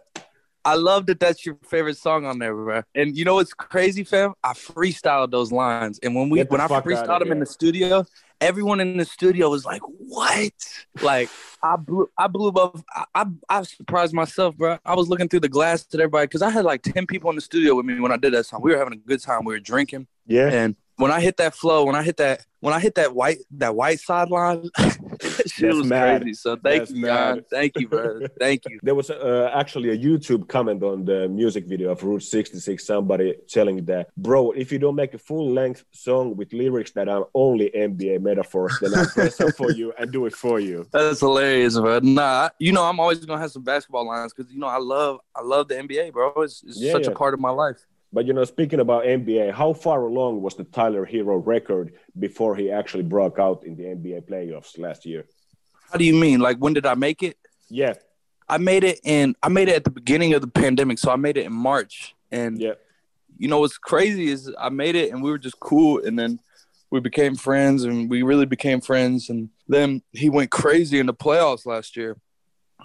I 0.65 0.75
love 0.75 1.07
that 1.07 1.19
that's 1.19 1.45
your 1.45 1.57
favorite 1.65 1.97
song 1.97 2.25
on 2.25 2.39
there, 2.39 2.53
bro. 2.55 2.83
And 2.95 3.17
you 3.17 3.25
know 3.25 3.35
what's 3.35 3.53
crazy, 3.53 4.05
fam? 4.05 4.33
I 4.43 4.53
freestyled 4.53 5.31
those 5.31 5.51
lines, 5.51 5.99
and 6.01 6.15
when 6.15 6.29
we 6.29 6.41
when 6.43 6.61
I 6.61 6.67
freestyled 6.67 7.19
them 7.19 7.31
in 7.33 7.39
the 7.39 7.45
studio, 7.45 8.05
everyone 8.41 8.79
in 8.79 8.97
the 8.97 9.05
studio 9.05 9.49
was 9.49 9.65
like, 9.65 9.81
"What?" 9.83 10.51
Like 11.01 11.29
I 11.61 11.75
blew, 11.75 12.09
I 12.17 12.27
blew 12.27 12.47
above. 12.47 12.83
I, 12.93 13.05
I, 13.15 13.25
I 13.49 13.63
surprised 13.63 14.13
myself, 14.13 14.55
bro. 14.57 14.77
I 14.85 14.95
was 14.95 15.09
looking 15.09 15.29
through 15.29 15.41
the 15.41 15.49
glass 15.49 15.85
at 15.93 15.99
everybody 15.99 16.25
because 16.27 16.41
I 16.41 16.49
had 16.49 16.65
like 16.65 16.81
ten 16.81 17.05
people 17.07 17.29
in 17.29 17.35
the 17.35 17.41
studio 17.41 17.75
with 17.75 17.85
me 17.85 17.99
when 17.99 18.11
I 18.11 18.17
did 18.17 18.33
that 18.33 18.45
song. 18.45 18.61
We 18.61 18.71
were 18.71 18.77
having 18.77 18.93
a 18.93 18.97
good 18.97 19.21
time. 19.21 19.45
We 19.45 19.53
were 19.53 19.59
drinking, 19.59 20.07
Yeah. 20.25 20.49
and 20.51 20.75
when 20.97 21.11
I 21.11 21.19
hit 21.21 21.37
that 21.37 21.55
flow, 21.55 21.85
when 21.85 21.95
I 21.95 22.03
hit 22.03 22.17
that, 22.17 22.45
when 22.63 22.73
I 22.73 22.79
hit 22.79 22.95
that 22.95 23.13
white, 23.13 23.39
that 23.57 23.75
white 23.75 23.99
sideline, 23.99 24.69
shit 25.47 25.73
was 25.75 25.85
mad. 25.85 26.21
crazy. 26.21 26.33
So 26.33 26.55
thank 26.55 26.79
That's 26.79 26.91
you. 26.91 27.05
Jan. 27.05 27.43
Thank 27.51 27.77
you, 27.77 27.89
bro. 27.89 28.21
Thank 28.39 28.63
you. 28.69 28.79
There 28.81 28.95
was 28.95 29.09
uh, 29.09 29.51
actually 29.53 29.89
a 29.89 29.97
YouTube 29.97 30.47
comment 30.47 30.81
on 30.81 31.03
the 31.03 31.27
music 31.27 31.65
video 31.67 31.91
of 31.91 32.01
Route 32.03 32.23
66. 32.23 32.85
Somebody 32.85 33.35
telling 33.49 33.83
that, 33.91 34.15
bro, 34.15 34.51
if 34.51 34.71
you 34.71 34.79
don't 34.79 34.95
make 34.95 35.13
a 35.13 35.17
full 35.17 35.51
length 35.51 35.83
song 35.91 36.37
with 36.37 36.53
lyrics 36.53 36.91
that 36.91 37.09
are 37.09 37.27
only 37.33 37.69
NBA 37.75 38.21
metaphors, 38.21 38.77
then 38.79 38.95
I'll 38.95 39.07
press 39.07 39.41
up 39.41 39.53
for 39.55 39.69
you 39.71 39.91
and 39.99 40.09
do 40.09 40.25
it 40.25 40.33
for 40.33 40.61
you. 40.61 40.87
That's 40.93 41.19
hilarious, 41.19 41.77
bro. 41.77 41.99
Nah, 41.99 42.49
you 42.59 42.71
know 42.71 42.85
I'm 42.85 42.97
always 43.01 43.19
gonna 43.25 43.41
have 43.41 43.51
some 43.51 43.63
basketball 43.63 44.07
lines 44.07 44.33
because 44.33 44.49
you 44.53 44.59
know 44.59 44.67
I 44.67 44.77
love 44.77 45.19
I 45.35 45.41
love 45.41 45.67
the 45.67 45.75
NBA, 45.75 46.13
bro. 46.13 46.31
It's, 46.37 46.63
it's 46.63 46.79
Yeah, 46.79 46.93
such 46.93 47.03
yeah. 47.07 47.11
a 47.11 47.15
part 47.15 47.33
of 47.33 47.41
my 47.41 47.49
life. 47.49 47.85
But 48.13 48.27
you 48.27 48.33
know, 48.33 48.45
speaking 48.45 48.79
about 48.79 49.05
NBA, 49.05 49.53
how 49.53 49.73
far 49.73 50.03
along 50.03 50.43
was 50.43 50.55
the 50.55 50.65
Tyler 50.65 51.03
Herro 51.05 51.43
record 51.43 51.93
before 52.17 52.55
he 52.55 52.69
actually 52.69 53.03
broke 53.03 53.39
out 53.39 53.65
in 53.65 53.75
the 53.75 53.83
NBA 53.83 54.29
playoffs 54.29 54.77
last 54.77 55.03
year? 55.03 55.25
How 55.91 55.97
do 55.97 56.05
you 56.05 56.13
mean? 56.13 56.39
Like 56.39 56.57
when 56.57 56.73
did 56.73 56.85
I 56.85 56.93
make 56.93 57.23
it? 57.23 57.37
Yeah, 57.69 57.95
I 58.47 58.59
made 58.59 58.83
it 58.83 58.99
in 59.03 59.35
I 59.41 59.49
made 59.49 59.67
it 59.67 59.75
at 59.75 59.83
the 59.83 59.89
beginning 59.89 60.33
of 60.35 60.41
the 60.41 60.47
pandemic, 60.47 60.99
so 60.99 61.11
I 61.11 61.15
made 61.15 61.37
it 61.37 61.45
in 61.47 61.53
March. 61.53 62.13
And 62.31 62.61
yeah, 62.61 62.73
you 63.37 63.47
know 63.47 63.59
what's 63.59 63.79
crazy 63.79 64.27
is 64.29 64.53
I 64.59 64.69
made 64.69 64.95
it 64.95 65.11
and 65.11 65.23
we 65.23 65.31
were 65.31 65.39
just 65.39 65.59
cool, 65.59 65.99
and 66.05 66.17
then 66.17 66.39
we 66.91 66.99
became 66.99 67.35
friends, 67.35 67.83
and 67.83 68.07
we 68.11 68.21
really 68.21 68.45
became 68.45 68.79
friends. 68.79 69.31
And 69.31 69.49
then 69.67 70.03
he 70.11 70.29
went 70.29 70.51
crazy 70.51 70.99
in 70.99 71.07
the 71.07 71.15
playoffs 71.15 71.65
last 71.65 71.97
year, 71.97 72.17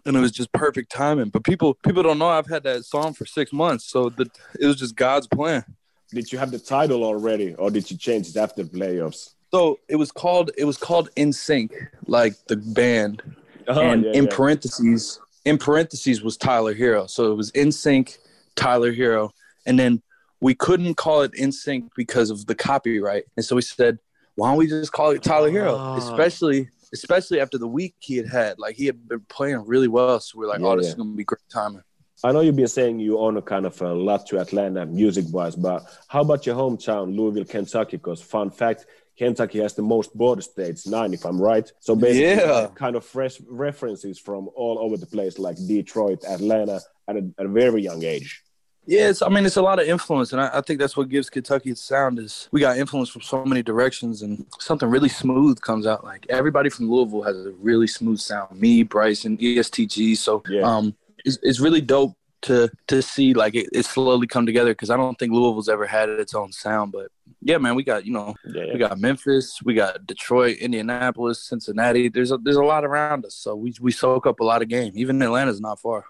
and 0.08 0.16
it 0.16 0.20
was 0.20 0.32
just 0.32 0.50
perfect 0.52 0.90
timing. 0.90 1.28
But 1.28 1.44
people 1.44 1.74
people 1.74 2.02
don't 2.02 2.18
know 2.18 2.28
I've 2.28 2.46
had 2.48 2.64
that 2.64 2.84
song 2.84 3.12
for 3.12 3.26
six 3.26 3.52
months, 3.52 3.84
so 3.84 4.08
the, 4.08 4.28
it 4.58 4.66
was 4.66 4.76
just 4.76 4.96
God's 4.96 5.26
plan. 5.26 5.64
Did 6.10 6.32
you 6.32 6.38
have 6.38 6.50
the 6.50 6.58
title 6.58 7.04
already, 7.04 7.54
or 7.54 7.70
did 7.70 7.90
you 7.90 7.96
change 7.98 8.28
it 8.28 8.36
after 8.36 8.62
the 8.64 8.70
playoffs? 8.70 9.34
So 9.50 9.78
it 9.88 9.96
was 9.96 10.10
called 10.10 10.50
it 10.56 10.64
was 10.64 10.78
called 10.78 11.10
In 11.16 11.32
Sync, 11.32 11.72
like 12.06 12.34
the 12.48 12.56
band, 12.56 13.22
Oh, 13.68 13.90
and 13.90 14.04
yeah, 14.04 14.12
in 14.12 14.24
yeah. 14.24 14.30
parentheses, 14.30 15.20
in 15.44 15.58
parentheses 15.58 16.22
was 16.22 16.38
Tyler 16.38 16.74
Herro. 16.74 17.08
So 17.08 17.30
it 17.30 17.34
was 17.34 17.50
In 17.50 17.70
Sync, 17.70 18.16
Tyler 18.56 18.92
Herro, 18.92 19.30
and 19.66 19.78
then 19.78 20.02
we 20.40 20.54
couldn't 20.54 20.94
call 20.94 21.20
it 21.20 21.34
In 21.34 21.52
Sync 21.52 21.92
because 21.94 22.30
of 22.30 22.46
the 22.46 22.54
copyright, 22.54 23.24
and 23.36 23.44
so 23.44 23.56
we 23.56 23.62
said, 23.62 23.98
why 24.36 24.48
don't 24.48 24.56
we 24.56 24.68
just 24.68 24.92
call 24.92 25.10
it 25.10 25.22
Tyler 25.22 25.50
Herro? 25.50 25.76
Ah. 25.76 25.96
Especially 25.96 26.70
especially 26.92 27.40
after 27.40 27.58
the 27.58 27.66
week 27.68 27.94
he 27.98 28.16
had 28.16 28.28
had, 28.28 28.58
like 28.58 28.76
he 28.76 28.86
had 28.86 29.06
been 29.08 29.20
playing 29.28 29.64
really 29.66 29.88
well. 29.88 30.20
So 30.20 30.38
we're 30.38 30.46
like, 30.48 30.60
Yeah, 30.60 30.66
oh, 30.66 30.76
this 30.76 30.86
yeah. 30.86 30.90
is 30.90 30.94
gonna 30.96 31.14
be 31.14 31.24
great 31.24 31.40
timing. 31.50 31.82
I 32.24 32.32
know 32.32 32.40
you've 32.40 32.56
been 32.56 32.66
saying 32.66 32.98
you 32.98 33.18
own 33.18 33.36
a 33.36 33.42
kind 33.42 33.64
of 33.64 33.80
a 33.80 33.94
lot 33.94 34.26
to 34.26 34.40
Atlanta 34.40 34.84
music 34.86 35.26
wise, 35.30 35.54
but 35.54 35.84
how 36.08 36.22
about 36.22 36.46
your 36.46 36.56
hometown, 36.56 37.16
Louisville, 37.16 37.44
Kentucky? 37.44 37.96
Because 37.96 38.20
fun 38.20 38.50
fact, 38.50 38.86
Kentucky 39.16 39.60
has 39.60 39.74
the 39.74 39.82
most 39.82 40.12
border 40.16 40.42
states, 40.42 40.86
nine, 40.86 41.14
if 41.14 41.24
I'm 41.24 41.40
right. 41.40 41.70
So 41.78 41.94
basically, 41.94 42.22
Yeah. 42.42 42.68
kind 42.74 42.96
of 42.96 43.04
fresh 43.04 43.40
references 43.48 44.18
from 44.18 44.48
all 44.56 44.78
over 44.80 44.96
the 44.96 45.06
place, 45.06 45.38
like 45.38 45.56
Detroit, 45.68 46.24
Atlanta, 46.28 46.80
at 47.06 47.16
a, 47.16 47.30
at 47.38 47.46
a 47.46 47.48
very 47.48 47.82
young 47.82 48.02
age. 48.04 48.42
Yeah, 48.88 49.10
it's, 49.10 49.20
I 49.20 49.28
mean, 49.28 49.44
it's 49.44 49.56
a 49.58 49.62
lot 49.62 49.78
of 49.78 49.86
influence, 49.86 50.32
and 50.32 50.40
I, 50.40 50.50
I 50.54 50.60
think 50.62 50.80
that's 50.80 50.96
what 50.96 51.10
gives 51.10 51.28
Kentucky 51.28 51.70
its 51.72 51.82
sound. 51.82 52.18
Is 52.18 52.48
we 52.52 52.60
got 52.60 52.78
influence 52.78 53.10
from 53.10 53.20
so 53.20 53.44
many 53.44 53.62
directions, 53.62 54.22
and 54.22 54.46
something 54.58 54.88
really 54.88 55.10
smooth 55.10 55.60
comes 55.60 55.86
out. 55.86 56.04
Like 56.04 56.24
everybody 56.30 56.70
from 56.70 56.90
Louisville 56.90 57.22
has 57.22 57.36
a 57.36 57.50
really 57.60 57.86
smooth 57.86 58.18
sound. 58.18 58.58
Me, 58.58 58.82
Bryson, 58.82 59.36
ESTG. 59.36 60.16
So, 60.16 60.42
Yeah. 60.48 60.62
um, 60.62 60.94
it's, 61.24 61.38
it's 61.42 61.60
really 61.60 61.82
dope 61.82 62.16
to 62.40 62.70
to 62.86 63.02
see 63.02 63.34
like 63.34 63.54
it, 63.54 63.68
it 63.72 63.84
slowly 63.84 64.26
come 64.26 64.46
together 64.46 64.70
because 64.70 64.90
I 64.90 64.96
don't 64.96 65.18
think 65.18 65.32
Louisville's 65.32 65.68
ever 65.68 65.86
had 65.86 66.08
its 66.08 66.34
own 66.34 66.52
sound. 66.52 66.92
But 66.92 67.08
yeah, 67.42 67.58
man, 67.58 67.74
we 67.74 67.82
got 67.82 68.06
you 68.06 68.12
know 68.12 68.36
Yeah, 68.46 68.62
yeah. 68.64 68.72
we 68.72 68.78
got 68.78 68.98
Memphis, 68.98 69.60
we 69.64 69.74
got 69.74 70.06
Detroit, 70.06 70.56
Indianapolis, 70.58 71.42
Cincinnati. 71.42 72.08
There's 72.08 72.30
a 72.32 72.38
there's 72.38 72.56
a 72.56 72.62
lot 72.64 72.84
around 72.86 73.26
us, 73.26 73.34
so 73.34 73.54
we 73.54 73.74
we 73.80 73.90
soak 73.92 74.26
up 74.26 74.40
a 74.40 74.44
lot 74.44 74.62
of 74.62 74.68
game. 74.68 74.92
Even 74.96 75.20
Atlanta's 75.20 75.60
not 75.60 75.78
far. 75.80 76.04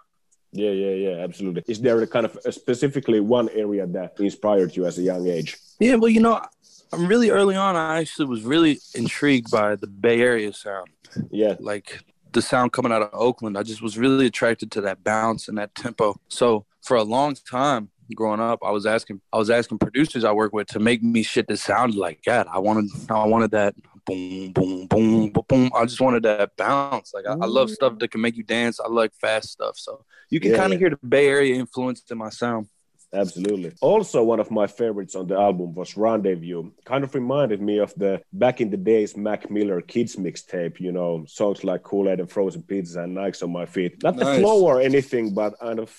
Yeah, 0.52 0.71
yeah, 0.71 0.95
yeah, 0.95 1.25
absolutely. 1.25 1.62
Is 1.69 1.81
there 1.81 2.00
a 2.00 2.07
kind 2.07 2.26
of 2.26 2.38
uh, 2.45 2.50
specifically 2.50 3.21
one 3.21 3.49
area 3.50 3.87
that 3.87 4.19
inspired 4.19 4.75
you 4.76 4.87
as 4.87 4.99
a 4.99 5.02
young 5.02 5.26
age? 5.26 5.57
Yeah, 5.78 5.97
well, 5.97 6.11
you 6.11 6.21
know, 6.21 6.40
I'm 6.93 7.07
really 7.07 7.31
early 7.31 7.57
on. 7.57 7.76
I 7.76 8.00
actually 8.00 8.26
was 8.26 8.43
really 8.43 8.78
intrigued 8.95 9.50
by 9.50 9.76
the 9.76 9.87
Bay 9.87 10.21
Area 10.21 10.52
sound, 10.52 10.88
Yeah, 11.31 11.55
like 11.61 12.00
the 12.33 12.43
sound 12.43 12.73
coming 12.73 12.93
out 12.93 13.02
of 13.02 13.11
Oakland. 13.12 13.57
I 13.59 13.62
just 13.62 13.83
was 13.83 13.99
really 13.99 14.26
attracted 14.26 14.71
to 14.73 14.81
that 14.83 15.05
bounce 15.05 15.49
and 15.49 15.59
that 15.59 15.75
tempo. 15.75 16.17
So 16.28 16.64
for 16.83 16.97
a 16.97 17.02
long 17.02 17.35
time 17.35 17.90
growing 18.15 18.41
up, 18.41 18.61
I 18.65 18.71
was 18.71 18.87
asking, 18.87 19.21
I 19.33 19.38
was 19.38 19.50
asking 19.50 19.79
producers 19.79 20.25
I 20.25 20.33
work 20.33 20.53
with 20.53 20.69
to 20.69 20.79
make 20.79 21.03
me 21.03 21.23
shit 21.23 21.47
that 21.49 21.59
sounded 21.59 21.97
like 21.97 22.23
that. 22.27 22.47
I 22.49 22.59
wanted, 22.59 22.91
I 23.11 23.27
wanted 23.27 23.50
that 23.53 23.75
boom, 24.07 24.53
boom, 24.53 24.87
boom, 24.87 25.31
boom, 25.31 25.45
boom. 25.49 25.71
I 25.75 25.85
just 25.85 26.00
wanted 26.00 26.23
that 26.25 26.57
bounce. 26.57 27.12
Like 27.15 27.27
I, 27.27 27.33
I 27.33 27.47
love 27.47 27.71
stuff 27.71 27.99
that 27.99 28.11
can 28.11 28.21
make 28.21 28.37
you 28.37 28.43
dance. 28.43 28.81
I 28.81 28.88
like 28.88 29.12
fast 29.21 29.50
stuff. 29.50 29.79
So 29.79 30.05
you 30.31 30.41
can 30.41 30.53
Yeah, 30.53 30.57
kind 30.57 30.73
of 30.73 30.79
hear 30.79 30.91
the 30.91 30.99
Bay 31.07 31.29
Area 31.29 31.55
influence 31.55 32.03
in 32.11 32.19
my 32.19 32.31
sound. 32.31 32.69
Absolutely. 33.12 33.73
Also, 33.81 34.23
one 34.23 34.38
of 34.38 34.50
my 34.50 34.67
favorites 34.67 35.15
on 35.15 35.27
the 35.27 35.35
album 35.35 35.73
was 35.73 35.97
Rendezvous. 35.97 36.71
Kind 36.85 37.05
of 37.05 37.15
reminded 37.15 37.62
me 37.62 37.79
of 37.79 37.95
the 37.95 38.21
back 38.35 38.61
in 38.61 38.69
the 38.69 38.77
days 38.77 39.17
Mac 39.17 39.50
Miller 39.50 39.81
kids 39.81 40.17
mixtape, 40.17 40.79
you 40.79 40.93
know, 40.93 41.25
songs 41.27 41.65
like 41.65 41.83
Kool 41.83 42.11
Aid 42.11 42.21
and 42.21 42.31
Frozen 42.31 42.65
Pizza 42.65 43.03
and 43.05 43.17
Nikes 43.17 43.43
on 43.43 43.50
My 43.50 43.65
Feet. 43.65 44.03
Not 44.03 44.17
nice. 44.17 44.37
the 44.37 44.43
flow 44.43 44.62
or 44.62 44.83
anything, 44.83 45.33
but 45.33 45.59
kind 45.59 45.81
of, 45.81 45.91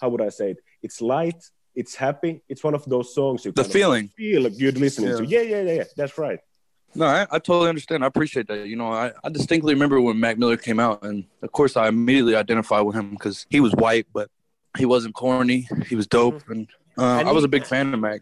how 0.00 0.10
would 0.10 0.20
I 0.20 0.28
say 0.28 0.52
it? 0.52 0.58
It's 0.84 1.00
light, 1.00 1.42
it's 1.74 1.94
happy. 1.94 2.42
It's 2.48 2.62
one 2.62 2.74
of 2.74 2.84
those 2.84 3.14
songs 3.14 3.44
you 3.44 3.52
the 3.52 3.64
feeling 3.64 4.10
feel 4.16 4.48
good 4.50 4.78
listening 4.78 5.10
yeah. 5.10 5.16
to. 5.16 5.24
Yeah, 5.24 5.40
yeah, 5.40 5.62
yeah. 5.62 5.72
Yeah. 5.72 5.84
That's 5.96 6.16
right. 6.18 6.38
No, 6.96 7.06
I, 7.06 7.26
I, 7.28 7.38
totally 7.40 7.68
understand. 7.68 8.04
I 8.04 8.06
appreciate 8.06 8.46
that. 8.46 8.68
You 8.68 8.76
know, 8.76 8.86
I, 8.86 9.10
I 9.24 9.28
distinctly 9.28 9.74
remember 9.74 10.00
when 10.00 10.20
Mac 10.20 10.38
Miller 10.38 10.56
came 10.56 10.78
out, 10.78 11.02
and 11.02 11.24
of 11.42 11.50
course, 11.50 11.76
I 11.76 11.88
immediately 11.88 12.36
identified 12.36 12.86
with 12.86 12.94
him 12.94 13.10
because 13.10 13.46
he 13.50 13.58
was 13.58 13.72
white, 13.72 14.06
but 14.12 14.30
he 14.78 14.84
wasn't 14.84 15.14
corny. 15.14 15.68
He 15.88 15.96
was 15.96 16.06
dope, 16.06 16.36
mm-hmm. 16.36 16.52
and, 16.52 16.68
uh, 16.96 17.18
and 17.18 17.28
I 17.28 17.32
was 17.32 17.42
a 17.42 17.48
big 17.48 17.66
fan 17.66 17.92
of 17.92 17.98
Mac. 17.98 18.20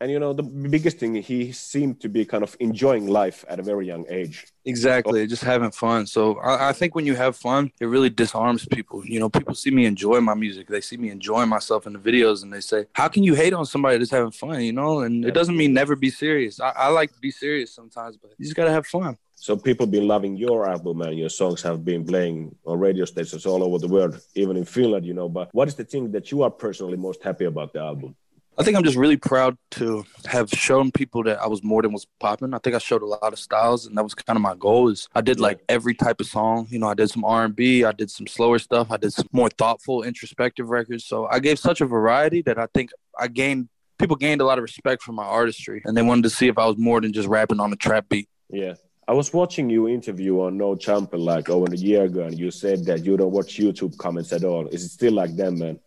And 0.00 0.10
you 0.10 0.18
know, 0.18 0.32
the 0.32 0.42
biggest 0.42 0.98
thing, 0.98 1.14
he 1.14 1.52
seemed 1.52 2.00
to 2.00 2.08
be 2.08 2.24
kind 2.24 2.42
of 2.42 2.56
enjoying 2.60 3.06
life 3.06 3.44
at 3.48 3.60
a 3.60 3.62
very 3.62 3.86
young 3.86 4.04
age. 4.08 4.46
Exactly, 4.64 5.22
oh. 5.22 5.26
just 5.26 5.44
having 5.44 5.70
fun. 5.70 6.06
So 6.06 6.38
I, 6.40 6.70
I, 6.70 6.72
think 6.72 6.94
when 6.94 7.06
you 7.06 7.14
have 7.14 7.36
fun, 7.36 7.70
it 7.80 7.86
really 7.86 8.10
disarms 8.10 8.66
people. 8.66 9.06
You 9.06 9.20
know, 9.20 9.28
people 9.28 9.54
see 9.54 9.70
me 9.70 9.86
enjoy 9.86 10.20
my 10.20 10.34
music. 10.34 10.68
They 10.68 10.80
see 10.80 10.96
me 10.96 11.10
enjoying 11.10 11.48
myself 11.48 11.86
in 11.86 11.92
the 11.92 11.98
videos, 11.98 12.42
and 12.42 12.52
they 12.52 12.60
say, 12.60 12.86
"How 12.92 13.08
can 13.08 13.22
you 13.22 13.34
hate 13.34 13.52
on 13.52 13.66
somebody 13.66 13.98
that's 13.98 14.10
having 14.10 14.32
fun?" 14.32 14.60
You 14.62 14.72
know, 14.72 15.00
and 15.00 15.24
it 15.24 15.32
doesn't 15.32 15.56
mean 15.56 15.72
never 15.72 15.94
be 15.94 16.10
serious. 16.10 16.60
I, 16.60 16.70
I 16.70 16.88
like 16.88 17.12
to 17.12 17.20
be 17.20 17.30
serious 17.30 17.72
sometimes, 17.72 18.16
but 18.16 18.32
you 18.36 18.44
just 18.44 18.56
gotta 18.56 18.72
have 18.72 18.86
fun. 18.86 19.16
So 19.36 19.56
people 19.56 19.86
been 19.86 20.08
loving 20.08 20.36
your 20.36 20.66
album 20.68 21.02
and 21.02 21.18
your 21.18 21.28
songs 21.28 21.60
have 21.62 21.84
been 21.84 22.04
playing 22.04 22.54
on 22.64 22.78
radio 22.78 23.04
stations 23.04 23.44
all 23.44 23.62
over 23.62 23.78
the 23.78 23.88
world, 23.88 24.18
even 24.34 24.56
in 24.56 24.64
Finland, 24.64 25.04
you 25.04 25.12
know. 25.12 25.28
But 25.28 25.52
what 25.52 25.68
is 25.68 25.74
the 25.74 25.84
thing 25.84 26.12
that 26.12 26.30
you 26.30 26.42
are 26.42 26.50
personally 26.50 26.96
most 26.96 27.22
happy 27.22 27.44
about 27.44 27.74
the 27.74 27.80
album? 27.80 28.16
I 28.56 28.62
think 28.62 28.76
I'm 28.76 28.84
just 28.84 28.96
really 28.96 29.16
proud 29.16 29.58
to 29.72 30.04
have 30.26 30.48
shown 30.48 30.92
people 30.92 31.24
that 31.24 31.40
I 31.40 31.48
was 31.48 31.64
more 31.64 31.82
than 31.82 31.92
was 31.92 32.06
popping. 32.20 32.54
I 32.54 32.58
think 32.58 32.76
I 32.76 32.78
showed 32.78 33.02
a 33.02 33.06
lot 33.06 33.32
of 33.32 33.38
styles, 33.38 33.86
and 33.86 33.96
that 33.96 34.04
was 34.04 34.14
kind 34.14 34.36
of 34.36 34.42
my 34.42 34.54
goal. 34.54 34.88
Is 34.88 35.08
I 35.12 35.22
did 35.22 35.40
like 35.40 35.60
every 35.68 35.94
type 35.94 36.20
of 36.20 36.26
song. 36.26 36.68
You 36.70 36.78
know, 36.78 36.86
I 36.86 36.94
did 36.94 37.10
some 37.10 37.24
R&B, 37.24 37.84
I 37.84 37.90
did 37.90 38.10
some 38.10 38.28
slower 38.28 38.60
stuff, 38.60 38.92
I 38.92 38.96
did 38.96 39.12
some 39.12 39.28
more 39.32 39.48
thoughtful, 39.48 40.04
introspective 40.04 40.70
records. 40.70 41.04
So 41.04 41.26
I 41.26 41.40
gave 41.40 41.58
such 41.58 41.80
a 41.80 41.86
variety 41.86 42.42
that 42.42 42.58
I 42.58 42.68
think 42.72 42.90
I 43.18 43.26
gained 43.26 43.68
people 43.98 44.16
gained 44.16 44.40
a 44.40 44.44
lot 44.44 44.58
of 44.58 44.62
respect 44.62 45.02
for 45.02 45.12
my 45.12 45.24
artistry, 45.24 45.82
and 45.84 45.96
they 45.96 46.02
wanted 46.02 46.22
to 46.22 46.30
see 46.30 46.46
if 46.46 46.56
I 46.56 46.66
was 46.66 46.76
more 46.78 47.00
than 47.00 47.12
just 47.12 47.28
rapping 47.28 47.58
on 47.58 47.72
a 47.72 47.76
trap 47.76 48.08
beat. 48.08 48.28
Yeah. 48.50 48.74
I 49.06 49.12
was 49.12 49.32
watching 49.34 49.68
you 49.68 49.86
interview 49.88 50.40
on 50.40 50.56
No 50.56 50.74
Jumper 50.74 51.18
like 51.18 51.50
over 51.50 51.66
a 51.70 51.76
year 51.76 52.04
ago, 52.04 52.22
and 52.22 52.38
you 52.38 52.50
said 52.50 52.86
that 52.86 53.04
you 53.04 53.16
don't 53.16 53.32
watch 53.32 53.58
YouTube 53.58 53.98
comments 53.98 54.32
at 54.32 54.44
all. 54.44 54.66
Is 54.68 54.84
it 54.84 54.90
still 54.90 55.12
like 55.12 55.36
them, 55.36 55.58
man? 55.58 55.80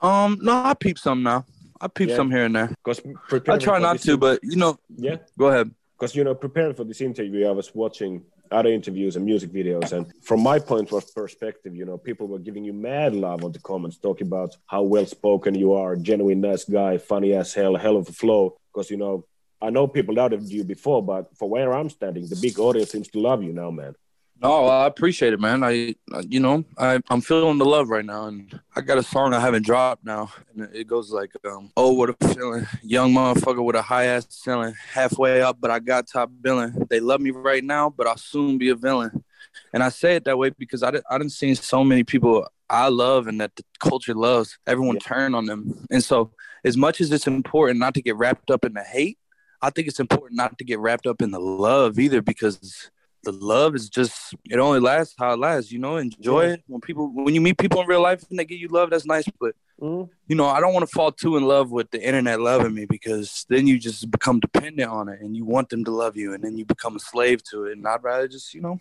Um, 0.00 0.38
no, 0.40 0.52
I 0.52 0.74
peep 0.74 0.98
some 0.98 1.24
now. 1.24 1.44
I 1.80 1.88
peep 1.88 2.08
yeah. 2.10 2.16
some 2.16 2.30
here 2.30 2.44
and 2.44 2.54
there. 2.54 2.74
Because 2.84 3.00
I 3.48 3.58
try 3.58 3.78
not 3.78 3.98
to, 4.00 4.16
but 4.16 4.40
you 4.42 4.56
know. 4.56 4.78
Yeah. 4.96 5.16
Go 5.38 5.46
ahead. 5.46 5.70
Because 5.98 6.14
you 6.14 6.24
know, 6.24 6.34
preparing 6.34 6.74
for 6.74 6.84
this 6.84 7.00
interview, 7.00 7.46
I 7.46 7.50
was 7.50 7.74
watching 7.74 8.24
other 8.50 8.70
interviews 8.70 9.16
and 9.16 9.24
music 9.24 9.50
videos, 9.50 9.92
and 9.92 10.10
from 10.22 10.42
my 10.42 10.58
point 10.58 10.90
of 10.92 11.14
perspective, 11.14 11.76
you 11.76 11.84
know, 11.84 11.98
people 11.98 12.26
were 12.26 12.38
giving 12.38 12.64
you 12.64 12.72
mad 12.72 13.14
love 13.14 13.44
on 13.44 13.52
the 13.52 13.58
comments, 13.58 13.98
talking 13.98 14.26
about 14.26 14.56
how 14.66 14.82
well 14.82 15.04
spoken 15.06 15.54
you 15.54 15.74
are, 15.74 15.96
genuine 15.96 16.40
nice 16.40 16.64
guy, 16.64 16.98
funny 16.98 17.34
as 17.34 17.52
hell, 17.52 17.76
hell 17.76 17.96
of 17.96 18.08
a 18.08 18.12
flow. 18.12 18.56
Because 18.72 18.90
you 18.90 18.96
know, 18.96 19.26
I 19.60 19.70
know 19.70 19.86
people 19.86 20.14
doubted 20.14 20.48
you 20.48 20.64
before, 20.64 21.02
but 21.02 21.36
for 21.36 21.48
where 21.48 21.72
I'm 21.72 21.90
standing, 21.90 22.28
the 22.28 22.38
big 22.40 22.58
audience 22.58 22.92
seems 22.92 23.08
to 23.08 23.20
love 23.20 23.42
you 23.42 23.52
now, 23.52 23.70
man. 23.70 23.94
No, 24.40 24.66
I 24.66 24.86
appreciate 24.86 25.32
it, 25.32 25.40
man. 25.40 25.64
I, 25.64 25.96
you 26.28 26.38
know, 26.38 26.64
I, 26.76 27.00
I'm 27.10 27.20
feeling 27.20 27.58
the 27.58 27.64
love 27.64 27.88
right 27.88 28.04
now, 28.04 28.26
and 28.26 28.60
I 28.76 28.82
got 28.82 28.96
a 28.96 29.02
song 29.02 29.34
I 29.34 29.40
haven't 29.40 29.66
dropped 29.66 30.04
now, 30.04 30.32
and 30.54 30.68
it 30.72 30.86
goes 30.86 31.10
like, 31.10 31.32
um, 31.44 31.72
"Oh, 31.76 31.92
what 31.92 32.10
a 32.10 32.34
feeling, 32.34 32.64
young 32.82 33.12
motherfucker 33.12 33.64
with 33.64 33.74
a 33.74 33.82
high 33.82 34.04
ass 34.04 34.28
ceiling, 34.30 34.74
halfway 34.92 35.42
up, 35.42 35.56
but 35.60 35.72
I 35.72 35.80
got 35.80 36.06
top 36.06 36.30
billing. 36.40 36.86
They 36.88 37.00
love 37.00 37.20
me 37.20 37.32
right 37.32 37.64
now, 37.64 37.90
but 37.90 38.06
I'll 38.06 38.16
soon 38.16 38.58
be 38.58 38.68
a 38.68 38.76
villain." 38.76 39.24
And 39.72 39.82
I 39.82 39.88
say 39.88 40.14
it 40.14 40.24
that 40.24 40.38
way 40.38 40.50
because 40.50 40.84
I, 40.84 40.92
I 41.10 41.18
didn't 41.18 41.32
see 41.32 41.54
so 41.56 41.82
many 41.82 42.04
people 42.04 42.46
I 42.70 42.88
love 42.88 43.26
and 43.26 43.40
that 43.40 43.56
the 43.56 43.64
culture 43.80 44.14
loves. 44.14 44.56
Everyone 44.68 44.96
yeah. 44.96 45.08
turn 45.08 45.34
on 45.34 45.46
them, 45.46 45.84
and 45.90 46.04
so 46.04 46.30
as 46.64 46.76
much 46.76 47.00
as 47.00 47.10
it's 47.10 47.26
important 47.26 47.80
not 47.80 47.94
to 47.94 48.02
get 48.02 48.14
wrapped 48.14 48.52
up 48.52 48.64
in 48.64 48.74
the 48.74 48.84
hate, 48.84 49.18
I 49.60 49.70
think 49.70 49.88
it's 49.88 49.98
important 49.98 50.36
not 50.36 50.58
to 50.58 50.64
get 50.64 50.78
wrapped 50.78 51.08
up 51.08 51.22
in 51.22 51.32
the 51.32 51.40
love 51.40 51.98
either 51.98 52.22
because 52.22 52.90
the 53.24 53.32
love 53.32 53.74
is 53.74 53.88
just 53.88 54.34
it 54.48 54.58
only 54.58 54.80
lasts 54.80 55.14
how 55.18 55.32
it 55.32 55.38
lasts. 55.38 55.72
You 55.72 55.78
know, 55.78 55.96
enjoy 55.96 56.46
yeah. 56.46 56.52
it 56.54 56.62
when 56.66 56.80
people 56.80 57.10
when 57.12 57.34
you 57.34 57.40
meet 57.40 57.58
people 57.58 57.80
in 57.80 57.86
real 57.86 58.02
life 58.02 58.24
and 58.30 58.38
they 58.38 58.44
give 58.44 58.58
you 58.58 58.68
love. 58.68 58.90
That's 58.90 59.06
nice, 59.06 59.24
but 59.40 59.54
mm. 59.80 60.08
you 60.26 60.36
know, 60.36 60.46
I 60.46 60.60
don't 60.60 60.72
want 60.72 60.88
to 60.88 60.94
fall 60.94 61.12
too 61.12 61.36
in 61.36 61.44
love 61.44 61.70
with 61.70 61.90
the 61.90 62.00
internet 62.00 62.40
loving 62.40 62.74
me 62.74 62.86
because 62.86 63.44
then 63.48 63.66
you 63.66 63.78
just 63.78 64.10
become 64.10 64.40
dependent 64.40 64.90
on 64.90 65.08
it 65.08 65.20
and 65.20 65.36
you 65.36 65.44
want 65.44 65.68
them 65.68 65.84
to 65.84 65.90
love 65.90 66.16
you 66.16 66.34
and 66.34 66.42
then 66.42 66.56
you 66.56 66.64
become 66.64 66.96
a 66.96 67.00
slave 67.00 67.42
to 67.50 67.64
it. 67.64 67.72
And 67.76 67.86
I'd 67.86 68.02
rather 68.02 68.28
just 68.28 68.54
you 68.54 68.60
know, 68.60 68.78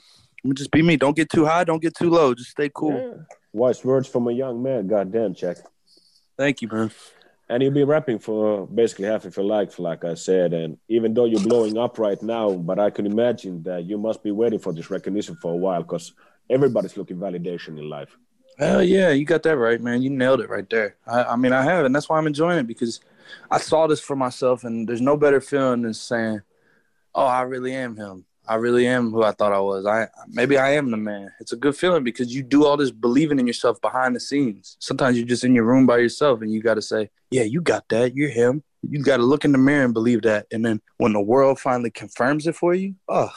just 0.53 0.71
be 0.71 0.81
me. 0.81 0.97
Don't 0.97 1.15
get 1.15 1.29
too 1.29 1.45
high. 1.45 1.63
Don't 1.63 1.81
get 1.81 1.95
too 1.95 2.09
low. 2.09 2.33
Just 2.33 2.51
stay 2.51 2.69
cool. 2.73 2.93
Yeah. 2.93 3.23
Wise 3.53 3.83
words 3.83 4.07
from 4.07 4.27
a 4.27 4.31
young 4.31 4.61
man. 4.61 4.87
Goddamn, 4.87 5.33
check. 5.33 5.57
Thank 6.37 6.61
you, 6.61 6.67
man 6.67 6.91
and 7.49 7.63
you'll 7.63 7.71
be 7.71 7.83
rapping 7.83 8.19
for 8.19 8.67
basically 8.67 9.05
half 9.05 9.25
of 9.25 9.35
your 9.35 9.45
life, 9.45 9.79
like 9.79 10.03
I 10.03 10.15
said. 10.15 10.53
And 10.53 10.77
even 10.89 11.13
though 11.13 11.25
you're 11.25 11.39
blowing 11.39 11.77
up 11.77 11.97
right 11.97 12.21
now, 12.21 12.51
but 12.51 12.79
I 12.79 12.89
can 12.89 13.05
imagine 13.05 13.63
that 13.63 13.85
you 13.85 13.97
must 13.97 14.21
be 14.21 14.31
waiting 14.31 14.59
for 14.59 14.73
this 14.73 14.89
recognition 14.89 15.35
for 15.41 15.53
a 15.53 15.57
while 15.57 15.81
because 15.81 16.13
everybody's 16.49 16.97
looking 16.97 17.17
validation 17.17 17.79
in 17.79 17.89
life. 17.89 18.17
Hell 18.59 18.83
yeah, 18.83 19.11
you 19.11 19.23
got 19.23 19.43
that 19.43 19.57
right, 19.57 19.79
man. 19.79 20.01
You 20.01 20.09
nailed 20.09 20.41
it 20.41 20.49
right 20.49 20.67
there. 20.69 20.95
I, 21.05 21.23
I 21.23 21.35
mean, 21.35 21.53
I 21.53 21.61
have, 21.63 21.85
and 21.85 21.95
that's 21.95 22.09
why 22.09 22.17
I'm 22.17 22.27
enjoying 22.27 22.57
it 22.57 22.67
because 22.67 22.99
I 23.51 23.59
saw 23.59 23.85
this 23.87 23.99
for 23.99 24.15
myself, 24.15 24.63
and 24.63 24.89
there's 24.89 25.01
no 25.01 25.15
better 25.15 25.39
feeling 25.39 25.83
than 25.83 25.93
saying, 25.93 26.41
"Oh, 27.13 27.25
I 27.25 27.43
really 27.43 27.73
am 27.75 27.95
him." 27.95 28.25
I 28.47 28.55
really 28.55 28.87
am 28.87 29.11
who 29.11 29.23
I 29.23 29.31
thought 29.31 29.53
I 29.53 29.59
was. 29.59 29.85
I 29.85 30.07
maybe 30.27 30.57
I 30.57 30.71
am 30.71 30.91
the 30.91 30.97
man. 30.97 31.31
It's 31.39 31.53
a 31.53 31.57
good 31.57 31.75
feeling 31.75 32.03
because 32.03 32.33
you 32.33 32.43
do 32.43 32.65
all 32.65 32.77
this 32.77 32.91
believing 32.91 33.39
in 33.39 33.47
yourself 33.47 33.81
behind 33.81 34.15
the 34.15 34.19
scenes. 34.19 34.77
Sometimes 34.79 35.17
you're 35.17 35.27
just 35.27 35.43
in 35.43 35.53
your 35.53 35.65
room 35.65 35.85
by 35.85 35.97
yourself 35.97 36.41
and 36.41 36.51
you 36.51 36.61
got 36.61 36.75
to 36.75 36.81
say, 36.81 37.09
"Yeah, 37.31 37.43
you 37.43 37.61
got 37.61 37.87
that. 37.89 38.15
You're 38.15 38.29
him." 38.29 38.63
You 38.89 39.03
got 39.03 39.17
to 39.17 39.23
look 39.23 39.43
in 39.43 39.51
the 39.51 39.57
mirror 39.57 39.83
and 39.83 39.93
believe 39.93 40.21
that. 40.21 40.45
And 40.51 40.63
then 40.63 40.81
when 40.97 41.11
the 41.11 41.19
world 41.19 41.59
finally 41.59 41.89
confirms 41.89 42.47
it 42.47 42.55
for 42.55 42.73
you, 42.73 42.95
oh, 43.09 43.33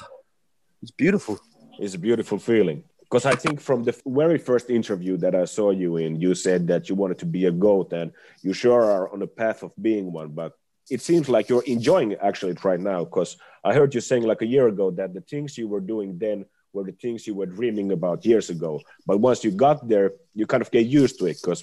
it's 0.83 0.93
beautiful. 0.93 1.41
It's 1.79 1.95
a 1.95 1.99
beautiful 1.99 2.39
feeling. 2.39 2.85
Because 3.01 3.27
I 3.27 3.35
think 3.35 3.61
from 3.61 3.83
the 3.83 3.99
very 4.07 4.39
first 4.39 4.71
interview 4.71 5.17
that 5.17 5.35
I 5.35 5.45
saw 5.47 5.71
you 5.71 5.97
in, 5.97 6.21
you 6.21 6.35
said 6.37 6.69
that 6.69 6.89
you 6.89 6.95
wanted 6.95 7.19
to 7.19 7.27
be 7.27 7.47
a 7.47 7.51
goat, 7.51 7.93
and 7.93 8.13
you 8.43 8.53
sure 8.53 8.85
are 8.85 9.13
on 9.13 9.19
the 9.19 9.27
path 9.27 9.65
of 9.65 9.73
being 9.81 10.13
one. 10.13 10.29
But 10.29 10.53
it 10.91 11.01
seems 11.01 11.29
like 11.29 11.49
you're 11.49 11.63
enjoying 11.63 12.13
it 12.13 12.19
actually 12.21 12.57
right 12.65 12.81
now 12.81 13.05
because 13.05 13.37
I 13.65 13.75
heard 13.75 13.95
you 13.95 14.01
saying 14.01 14.25
like 14.25 14.43
a 14.43 14.47
year 14.47 14.67
ago 14.69 14.91
that 14.93 15.15
the 15.15 15.21
things 15.21 15.57
you 15.57 15.69
were 15.69 15.81
doing 15.81 16.19
then 16.19 16.45
were 16.73 16.85
the 16.85 16.93
things 16.93 17.27
you 17.27 17.35
were 17.35 17.47
dreaming 17.47 17.93
about 17.93 18.25
years 18.25 18.51
ago. 18.51 18.81
But 19.07 19.19
once 19.19 19.45
you 19.45 19.51
got 19.51 19.89
there, 19.89 20.13
you 20.35 20.47
kind 20.47 20.63
of 20.63 20.71
get 20.71 20.87
used 20.87 21.19
to 21.19 21.27
it 21.27 21.39
because 21.41 21.63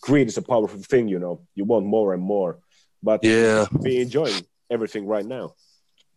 greed 0.00 0.28
is 0.28 0.36
a 0.36 0.42
powerful 0.42 0.80
thing, 0.80 1.08
you 1.08 1.18
know. 1.18 1.40
You 1.54 1.64
want 1.64 1.86
more 1.86 2.14
and 2.14 2.22
more. 2.22 2.58
But 3.02 3.24
yeah, 3.24 3.66
be 3.82 4.00
enjoying 4.00 4.44
everything 4.70 5.06
right 5.06 5.24
now. 5.24 5.54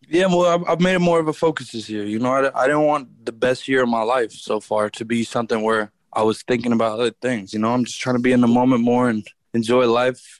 Yeah, 0.08 0.26
well, 0.26 0.64
I've 0.66 0.80
made 0.80 0.94
it 0.94 1.00
more 1.00 1.20
of 1.20 1.28
a 1.28 1.32
focus 1.32 1.72
this 1.72 1.88
year. 1.88 2.04
You 2.04 2.18
know, 2.18 2.32
I, 2.32 2.62
I 2.62 2.66
didn't 2.66 2.86
want 2.86 3.24
the 3.24 3.32
best 3.32 3.68
year 3.68 3.82
of 3.82 3.88
my 3.88 4.02
life 4.02 4.32
so 4.32 4.58
far 4.58 4.90
to 4.90 5.04
be 5.04 5.22
something 5.24 5.62
where 5.62 5.92
I 6.12 6.22
was 6.22 6.42
thinking 6.42 6.72
about 6.72 6.98
other 6.98 7.10
things. 7.10 7.52
You 7.52 7.60
know, 7.60 7.72
I'm 7.72 7.84
just 7.84 8.00
trying 8.00 8.16
to 8.16 8.22
be 8.22 8.32
in 8.32 8.40
the 8.40 8.48
moment 8.48 8.82
more 8.82 9.08
and 9.08 9.26
enjoy 9.52 9.86
life 9.86 10.39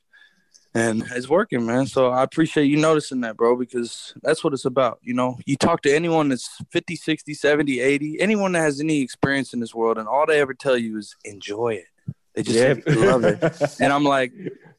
and 0.74 1.04
it's 1.14 1.28
working, 1.28 1.66
man. 1.66 1.86
So 1.86 2.10
I 2.10 2.22
appreciate 2.22 2.66
you 2.66 2.76
noticing 2.76 3.20
that, 3.22 3.36
bro, 3.36 3.56
because 3.56 4.14
that's 4.22 4.44
what 4.44 4.52
it's 4.52 4.64
about. 4.64 4.98
You 5.02 5.14
know, 5.14 5.38
you 5.44 5.56
talk 5.56 5.82
to 5.82 5.94
anyone 5.94 6.28
that's 6.28 6.48
50, 6.70 6.96
60, 6.96 7.34
70, 7.34 7.80
80, 7.80 8.20
anyone 8.20 8.52
that 8.52 8.60
has 8.60 8.80
any 8.80 9.00
experience 9.00 9.52
in 9.52 9.60
this 9.60 9.74
world, 9.74 9.98
and 9.98 10.08
all 10.08 10.26
they 10.26 10.40
ever 10.40 10.54
tell 10.54 10.76
you 10.76 10.98
is 10.98 11.16
enjoy 11.24 11.74
it. 11.74 12.14
They 12.34 12.42
just 12.44 12.58
yeah. 12.58 12.94
love 12.94 13.24
it. 13.24 13.40
And 13.80 13.92
I'm 13.92 14.04
like, 14.04 14.32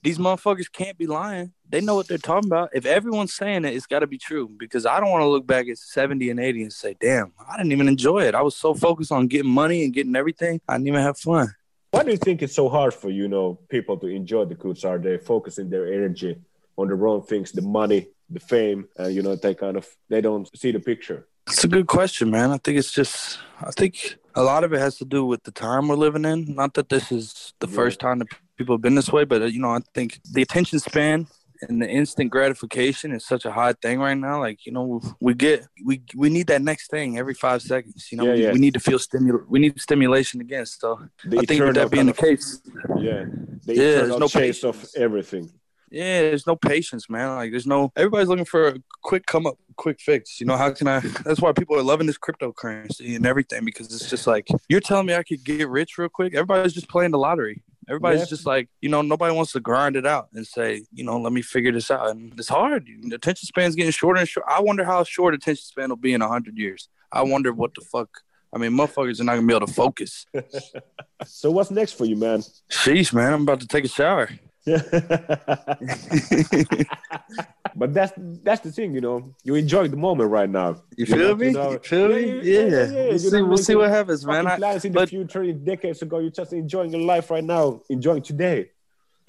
these 0.04 0.18
motherfuckers 0.18 0.72
can't 0.72 0.98
be 0.98 1.08
lying. 1.08 1.52
They 1.70 1.82
know 1.82 1.96
what 1.96 2.08
they're 2.08 2.18
talking 2.18 2.50
about. 2.50 2.70
If 2.74 2.86
everyone's 2.86 3.34
saying 3.34 3.66
it, 3.66 3.76
it's 3.76 3.86
got 3.86 4.00
to 4.00 4.08
be 4.08 4.18
true 4.18 4.50
because 4.58 4.86
I 4.86 5.00
don't 5.00 5.10
want 5.10 5.22
to 5.22 5.28
look 5.28 5.46
back 5.46 5.68
at 5.68 5.78
70 5.78 6.30
and 6.30 6.40
80 6.40 6.64
and 6.64 6.74
say, 6.74 6.96
damn, 7.00 7.34
I 7.50 7.58
didn't 7.58 7.72
even 7.72 7.88
enjoy 7.88 8.24
it. 8.24 8.36
I 8.36 8.42
was 8.42 8.56
so 8.56 8.74
focused 8.74 9.12
on 9.12 9.28
getting 9.28 9.52
money 9.52 9.84
and 9.84 9.94
getting 9.94 10.16
everything, 10.16 10.62
I 10.68 10.76
didn't 10.76 10.88
even 10.88 11.02
have 11.02 11.18
fun. 11.18 11.54
Why 11.92 12.04
do 12.04 12.12
you 12.12 12.18
think 12.18 12.42
it's 12.42 12.56
so 12.56 12.70
hard 12.70 12.94
for 12.94 13.10
you 13.10 13.28
know 13.28 13.60
people 13.70 13.98
to 13.98 14.08
enjoy 14.08 14.46
the 14.46 14.56
Coots? 14.56 14.86
Are 14.86 14.98
they 14.98 15.18
focusing 15.18 15.70
their 15.70 15.94
energy 15.94 16.38
on 16.78 16.88
the 16.88 16.96
wrong 16.96 17.22
things, 17.22 17.52
the 17.52 17.62
money, 17.62 18.08
the 18.30 18.40
fame, 18.40 18.88
and 18.98 19.14
you 19.14 19.22
know 19.22 19.36
they 19.36 19.54
kind 19.54 19.76
of 19.76 19.88
they 20.10 20.22
don't 20.22 20.50
see 20.58 20.72
the 20.72 20.80
picture? 20.80 21.28
It's 21.48 21.66
a 21.66 21.68
good 21.68 21.88
question, 21.88 22.32
man. 22.32 22.52
I 22.52 22.58
think 22.58 22.78
it's 22.78 22.94
just 22.94 23.40
I 23.60 23.72
think 23.72 24.16
a 24.36 24.42
lot 24.42 24.64
of 24.64 24.72
it 24.72 24.80
has 24.80 24.98
to 25.00 25.06
do 25.06 25.26
with 25.26 25.44
the 25.44 25.52
time 25.52 25.90
we're 25.90 25.96
living 25.96 26.24
in. 26.24 26.56
Not 26.56 26.76
that 26.76 26.88
this 26.88 27.12
is 27.12 27.54
the 27.60 27.68
yeah. 27.68 27.76
first 27.76 28.00
time 28.00 28.20
that 28.20 28.30
people 28.58 28.76
have 28.76 28.82
been 28.82 28.96
this 28.96 29.12
way, 29.12 29.26
but 29.26 29.42
uh, 29.42 29.46
you 29.46 29.60
know 29.60 29.72
I 29.72 29.80
think 29.94 30.22
the 30.32 30.42
attention 30.42 30.80
span 30.80 31.28
and 31.62 31.82
the 31.82 31.90
instant 31.90 32.32
gratification 32.32 33.12
is 33.12 33.26
such 33.26 33.46
a 33.46 33.52
hot 33.52 33.82
thing 33.82 34.00
right 34.00 34.18
now. 34.18 34.40
Like 34.40 34.66
you 34.66 34.72
know, 34.72 35.02
we 35.20 35.34
get 35.34 35.68
we 35.86 36.02
we 36.16 36.30
need 36.30 36.48
that 36.48 36.62
next 36.62 36.90
thing 36.90 37.18
every 37.18 37.34
five 37.34 37.62
seconds. 37.62 38.08
You 38.12 38.18
know, 38.18 38.26
yeah, 38.26 38.34
we, 38.34 38.44
yeah. 38.44 38.52
we, 38.54 38.60
need 38.60 38.74
to 38.74 38.80
feel 38.80 38.98
stimul 38.98 39.46
we 39.48 39.60
need 39.60 39.80
stimulation 39.80 40.42
again. 40.42 40.66
So 40.66 41.00
the 41.24 41.40
I 41.40 41.42
think 41.46 41.64
with 41.64 41.76
that 41.76 41.92
being 41.92 42.08
the 42.08 42.14
case, 42.14 42.62
yeah, 43.00 43.26
the 43.66 43.76
Yeah, 43.76 43.96
there's 44.02 44.18
no 44.18 44.28
chase 44.28 44.64
of 44.64 44.84
everything. 44.96 45.52
Yeah, 45.92 46.22
there's 46.22 46.48
no 46.48 46.56
patience, 46.56 47.10
man. 47.10 47.36
Like 47.36 47.52
there's 47.52 47.68
no 47.68 47.92
everybody's 47.96 48.30
looking 48.30 48.46
for 48.46 48.70
a 48.70 48.76
quick 49.04 49.26
come 49.26 49.46
up, 49.46 49.58
quick 49.76 50.00
fix. 50.00 50.40
You 50.40 50.48
know, 50.48 50.56
how 50.56 50.72
can 50.72 50.88
I 50.88 51.00
that's 51.00 51.42
why 51.42 51.52
people 51.52 51.78
are 51.78 51.84
loving 51.84 52.08
this 52.08 52.18
cryptocurrency 52.18 53.16
and 53.16 53.26
everything 53.26 53.66
because 53.66 53.94
it's 53.94 54.10
just 54.10 54.26
like 54.26 54.48
you're 54.70 54.80
telling 54.80 55.06
me 55.06 55.16
I 55.16 55.24
could 55.24 55.44
get 55.44 55.68
rich 55.68 55.98
real 55.98 56.10
quick. 56.10 56.34
Everybody's 56.34 56.74
just 56.74 56.90
playing 56.90 57.12
the 57.12 57.20
lottery. 57.20 57.62
Everybody's 57.92 58.22
Yeah. 58.22 58.26
just 58.28 58.46
like, 58.46 58.70
you 58.80 58.88
know, 58.88 59.02
nobody 59.02 59.36
wants 59.36 59.52
to 59.52 59.60
grind 59.60 59.98
it 59.98 60.06
out 60.06 60.30
and 60.34 60.48
say, 60.48 60.86
you 60.94 61.04
know, 61.04 61.20
let 61.20 61.34
me 61.34 61.42
figure 61.42 61.74
this 61.74 61.92
out. 61.92 62.10
And 62.10 62.32
it's 62.40 62.48
hard. 62.48 62.88
The 63.04 63.16
attention 63.16 63.48
span's 63.48 63.76
getting 63.76 63.92
shorter 63.92 64.22
and 64.22 64.30
shorter. 64.30 64.50
I 64.50 64.62
wonder 64.62 64.86
how 64.86 65.04
short 65.04 65.34
attention 65.34 65.64
span 65.64 65.90
will 65.90 65.98
be 65.98 66.14
in 66.14 66.22
hundred 66.22 66.58
years. 66.58 66.88
I 67.12 67.24
wonder 67.24 67.52
what 67.52 67.76
the 67.76 67.82
fuck. 67.82 68.08
I 68.54 68.60
mean, 68.60 68.72
motherfuckers 68.72 69.20
are 69.20 69.26
not 69.26 69.36
gonna 69.36 69.46
be 69.48 69.54
able 69.54 69.68
to 69.68 69.74
focus. 69.74 70.26
So 71.26 71.52
what's 71.52 71.70
next 71.70 71.92
for 71.94 72.06
you, 72.06 72.16
man? 72.16 72.42
Sheesh, 72.72 73.14
man, 73.14 73.34
I'm 73.34 73.42
about 73.44 73.60
to 73.60 73.68
take 73.68 73.86
a 73.86 73.88
shower. 73.88 74.30
but 77.82 77.90
that's 77.98 78.14
that's 78.48 78.62
the 78.62 78.72
thing, 78.72 78.94
you 78.98 79.02
know. 79.08 79.18
You 79.48 79.54
enjoy 79.56 79.88
the 79.96 79.98
moment 80.08 80.30
right 80.38 80.50
now. 80.60 80.70
You 81.00 81.06
feel 81.08 81.36
me? 81.36 81.48
you 81.48 81.54
know. 81.54 81.72
You 81.72 81.80
feel 81.80 82.08
me? 82.10 82.22
Yeah, 82.22 82.42
Yeah. 82.42 82.60
yeah, 82.60 82.68
yeah, 82.70 82.86
yeah. 82.86 83.10
We'll 83.10 83.20
see. 83.20 83.42
We'll 83.50 83.58
see 83.70 83.76
what 83.82 83.90
happens, 83.90 84.22
man. 84.26 84.44
Fucking 84.46 84.52
I, 84.52 84.58
plans 84.58 84.86
in 84.86 84.92
the 84.94 85.00
but- 85.00 85.10
future, 85.10 85.44
decades 85.54 86.02
ago. 86.06 86.20
You're 86.20 86.38
just 86.42 86.54
enjoying 86.54 86.92
your 86.96 87.02
life 87.14 87.32
right 87.32 87.44
now, 87.44 87.82
enjoying 87.90 88.22
today. 88.22 88.60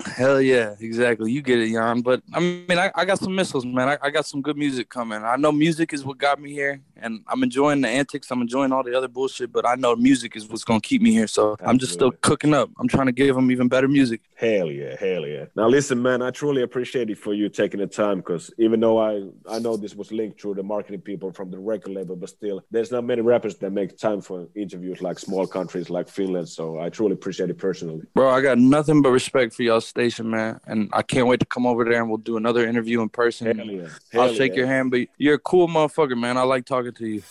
Hell 0.04 0.40
yeah, 0.40 0.74
exactly. 0.80 1.32
You 1.32 1.42
get 1.42 1.58
it, 1.58 1.70
Jan. 1.72 2.00
But 2.00 2.22
I 2.32 2.40
mean, 2.40 2.78
I, 2.78 2.90
I 2.94 3.04
got 3.04 3.18
some 3.18 3.34
missiles, 3.34 3.64
man. 3.64 3.88
I, 3.88 3.98
I 4.02 4.10
got 4.10 4.26
some 4.26 4.42
good 4.42 4.56
music 4.56 4.88
coming. 4.88 5.22
I 5.22 5.36
know 5.36 5.52
music 5.52 5.92
is 5.92 6.04
what 6.04 6.18
got 6.18 6.40
me 6.40 6.52
here, 6.52 6.80
and 6.96 7.22
I'm 7.28 7.42
enjoying 7.42 7.80
the 7.80 7.88
antics. 7.88 8.30
I'm 8.30 8.40
enjoying 8.40 8.72
all 8.72 8.82
the 8.82 8.96
other 8.96 9.08
bullshit, 9.08 9.52
but 9.52 9.66
I 9.66 9.74
know 9.74 9.96
music 9.96 10.36
is 10.36 10.48
what's 10.48 10.64
gonna 10.64 10.80
keep 10.80 11.02
me 11.02 11.12
here. 11.12 11.26
So 11.26 11.56
I'm 11.60 11.78
just 11.78 11.92
still 11.92 12.10
cooking 12.10 12.54
up. 12.54 12.70
I'm 12.78 12.88
trying 12.88 13.06
to 13.06 13.12
give 13.12 13.34
them 13.34 13.50
even 13.50 13.68
better 13.68 13.88
music. 13.88 14.20
Hell 14.34 14.70
yeah, 14.70 14.96
hell 14.98 15.26
yeah. 15.26 15.46
Now 15.54 15.68
listen, 15.68 16.00
man, 16.02 16.22
I 16.22 16.30
truly 16.30 16.62
appreciate 16.62 17.10
it 17.10 17.18
for 17.18 17.34
you 17.34 17.48
taking 17.48 17.80
the 17.80 17.86
time 17.86 18.18
because 18.18 18.50
even 18.58 18.80
though 18.80 18.98
I 18.98 19.28
I 19.48 19.58
know 19.58 19.76
this 19.76 19.94
was 19.94 20.12
linked 20.12 20.40
through 20.40 20.54
the 20.54 20.62
marketing 20.62 21.00
people 21.00 21.32
from 21.32 21.50
the 21.50 21.58
record 21.58 21.92
label, 21.92 22.16
but 22.16 22.28
still, 22.28 22.64
there's 22.70 22.90
not 22.90 23.04
many 23.04 23.22
rappers 23.22 23.56
that 23.58 23.70
make 23.70 23.98
time 23.98 24.20
for 24.20 24.48
interviews 24.54 25.00
like 25.02 25.18
small 25.18 25.46
countries 25.46 25.90
like 25.90 26.08
Finland. 26.08 26.48
So 26.48 26.78
I 26.78 26.88
truly 26.88 27.12
appreciate 27.12 27.50
it 27.50 27.58
personally. 27.58 28.02
Bro, 28.14 28.30
I 28.30 28.40
got 28.40 28.58
nothing 28.58 29.02
but 29.02 29.10
respect 29.10 29.54
for 29.54 29.62
y'all 29.62 29.80
station, 29.92 30.30
man. 30.30 30.60
And 30.66 30.88
I 30.92 31.02
can't 31.02 31.26
wait 31.30 31.40
to 31.40 31.46
come 31.54 31.68
over 31.68 31.84
there 31.84 32.00
and 32.00 32.08
we'll 32.08 32.24
do 32.24 32.36
another 32.36 32.66
interview 32.66 33.02
in 33.02 33.08
person. 33.08 33.58
Hell 33.58 33.66
yeah. 33.66 33.88
I'll 34.14 34.26
Hell 34.26 34.34
shake 34.34 34.52
yeah. 34.52 34.60
your 34.60 34.68
hand, 34.74 34.90
but 34.90 35.00
you're 35.18 35.36
a 35.36 35.44
cool 35.50 35.68
motherfucker, 35.68 36.16
man. 36.16 36.36
I 36.36 36.44
like 36.54 36.64
talking 36.64 36.94
to 36.94 37.06
you. 37.06 37.22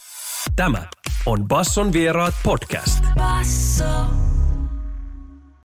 Tämä 0.55 0.87
on 1.25 1.47
Basson 1.47 1.91
vieraat 1.93 2.33
podcast. 2.43 3.03
Basso. 3.15 4.40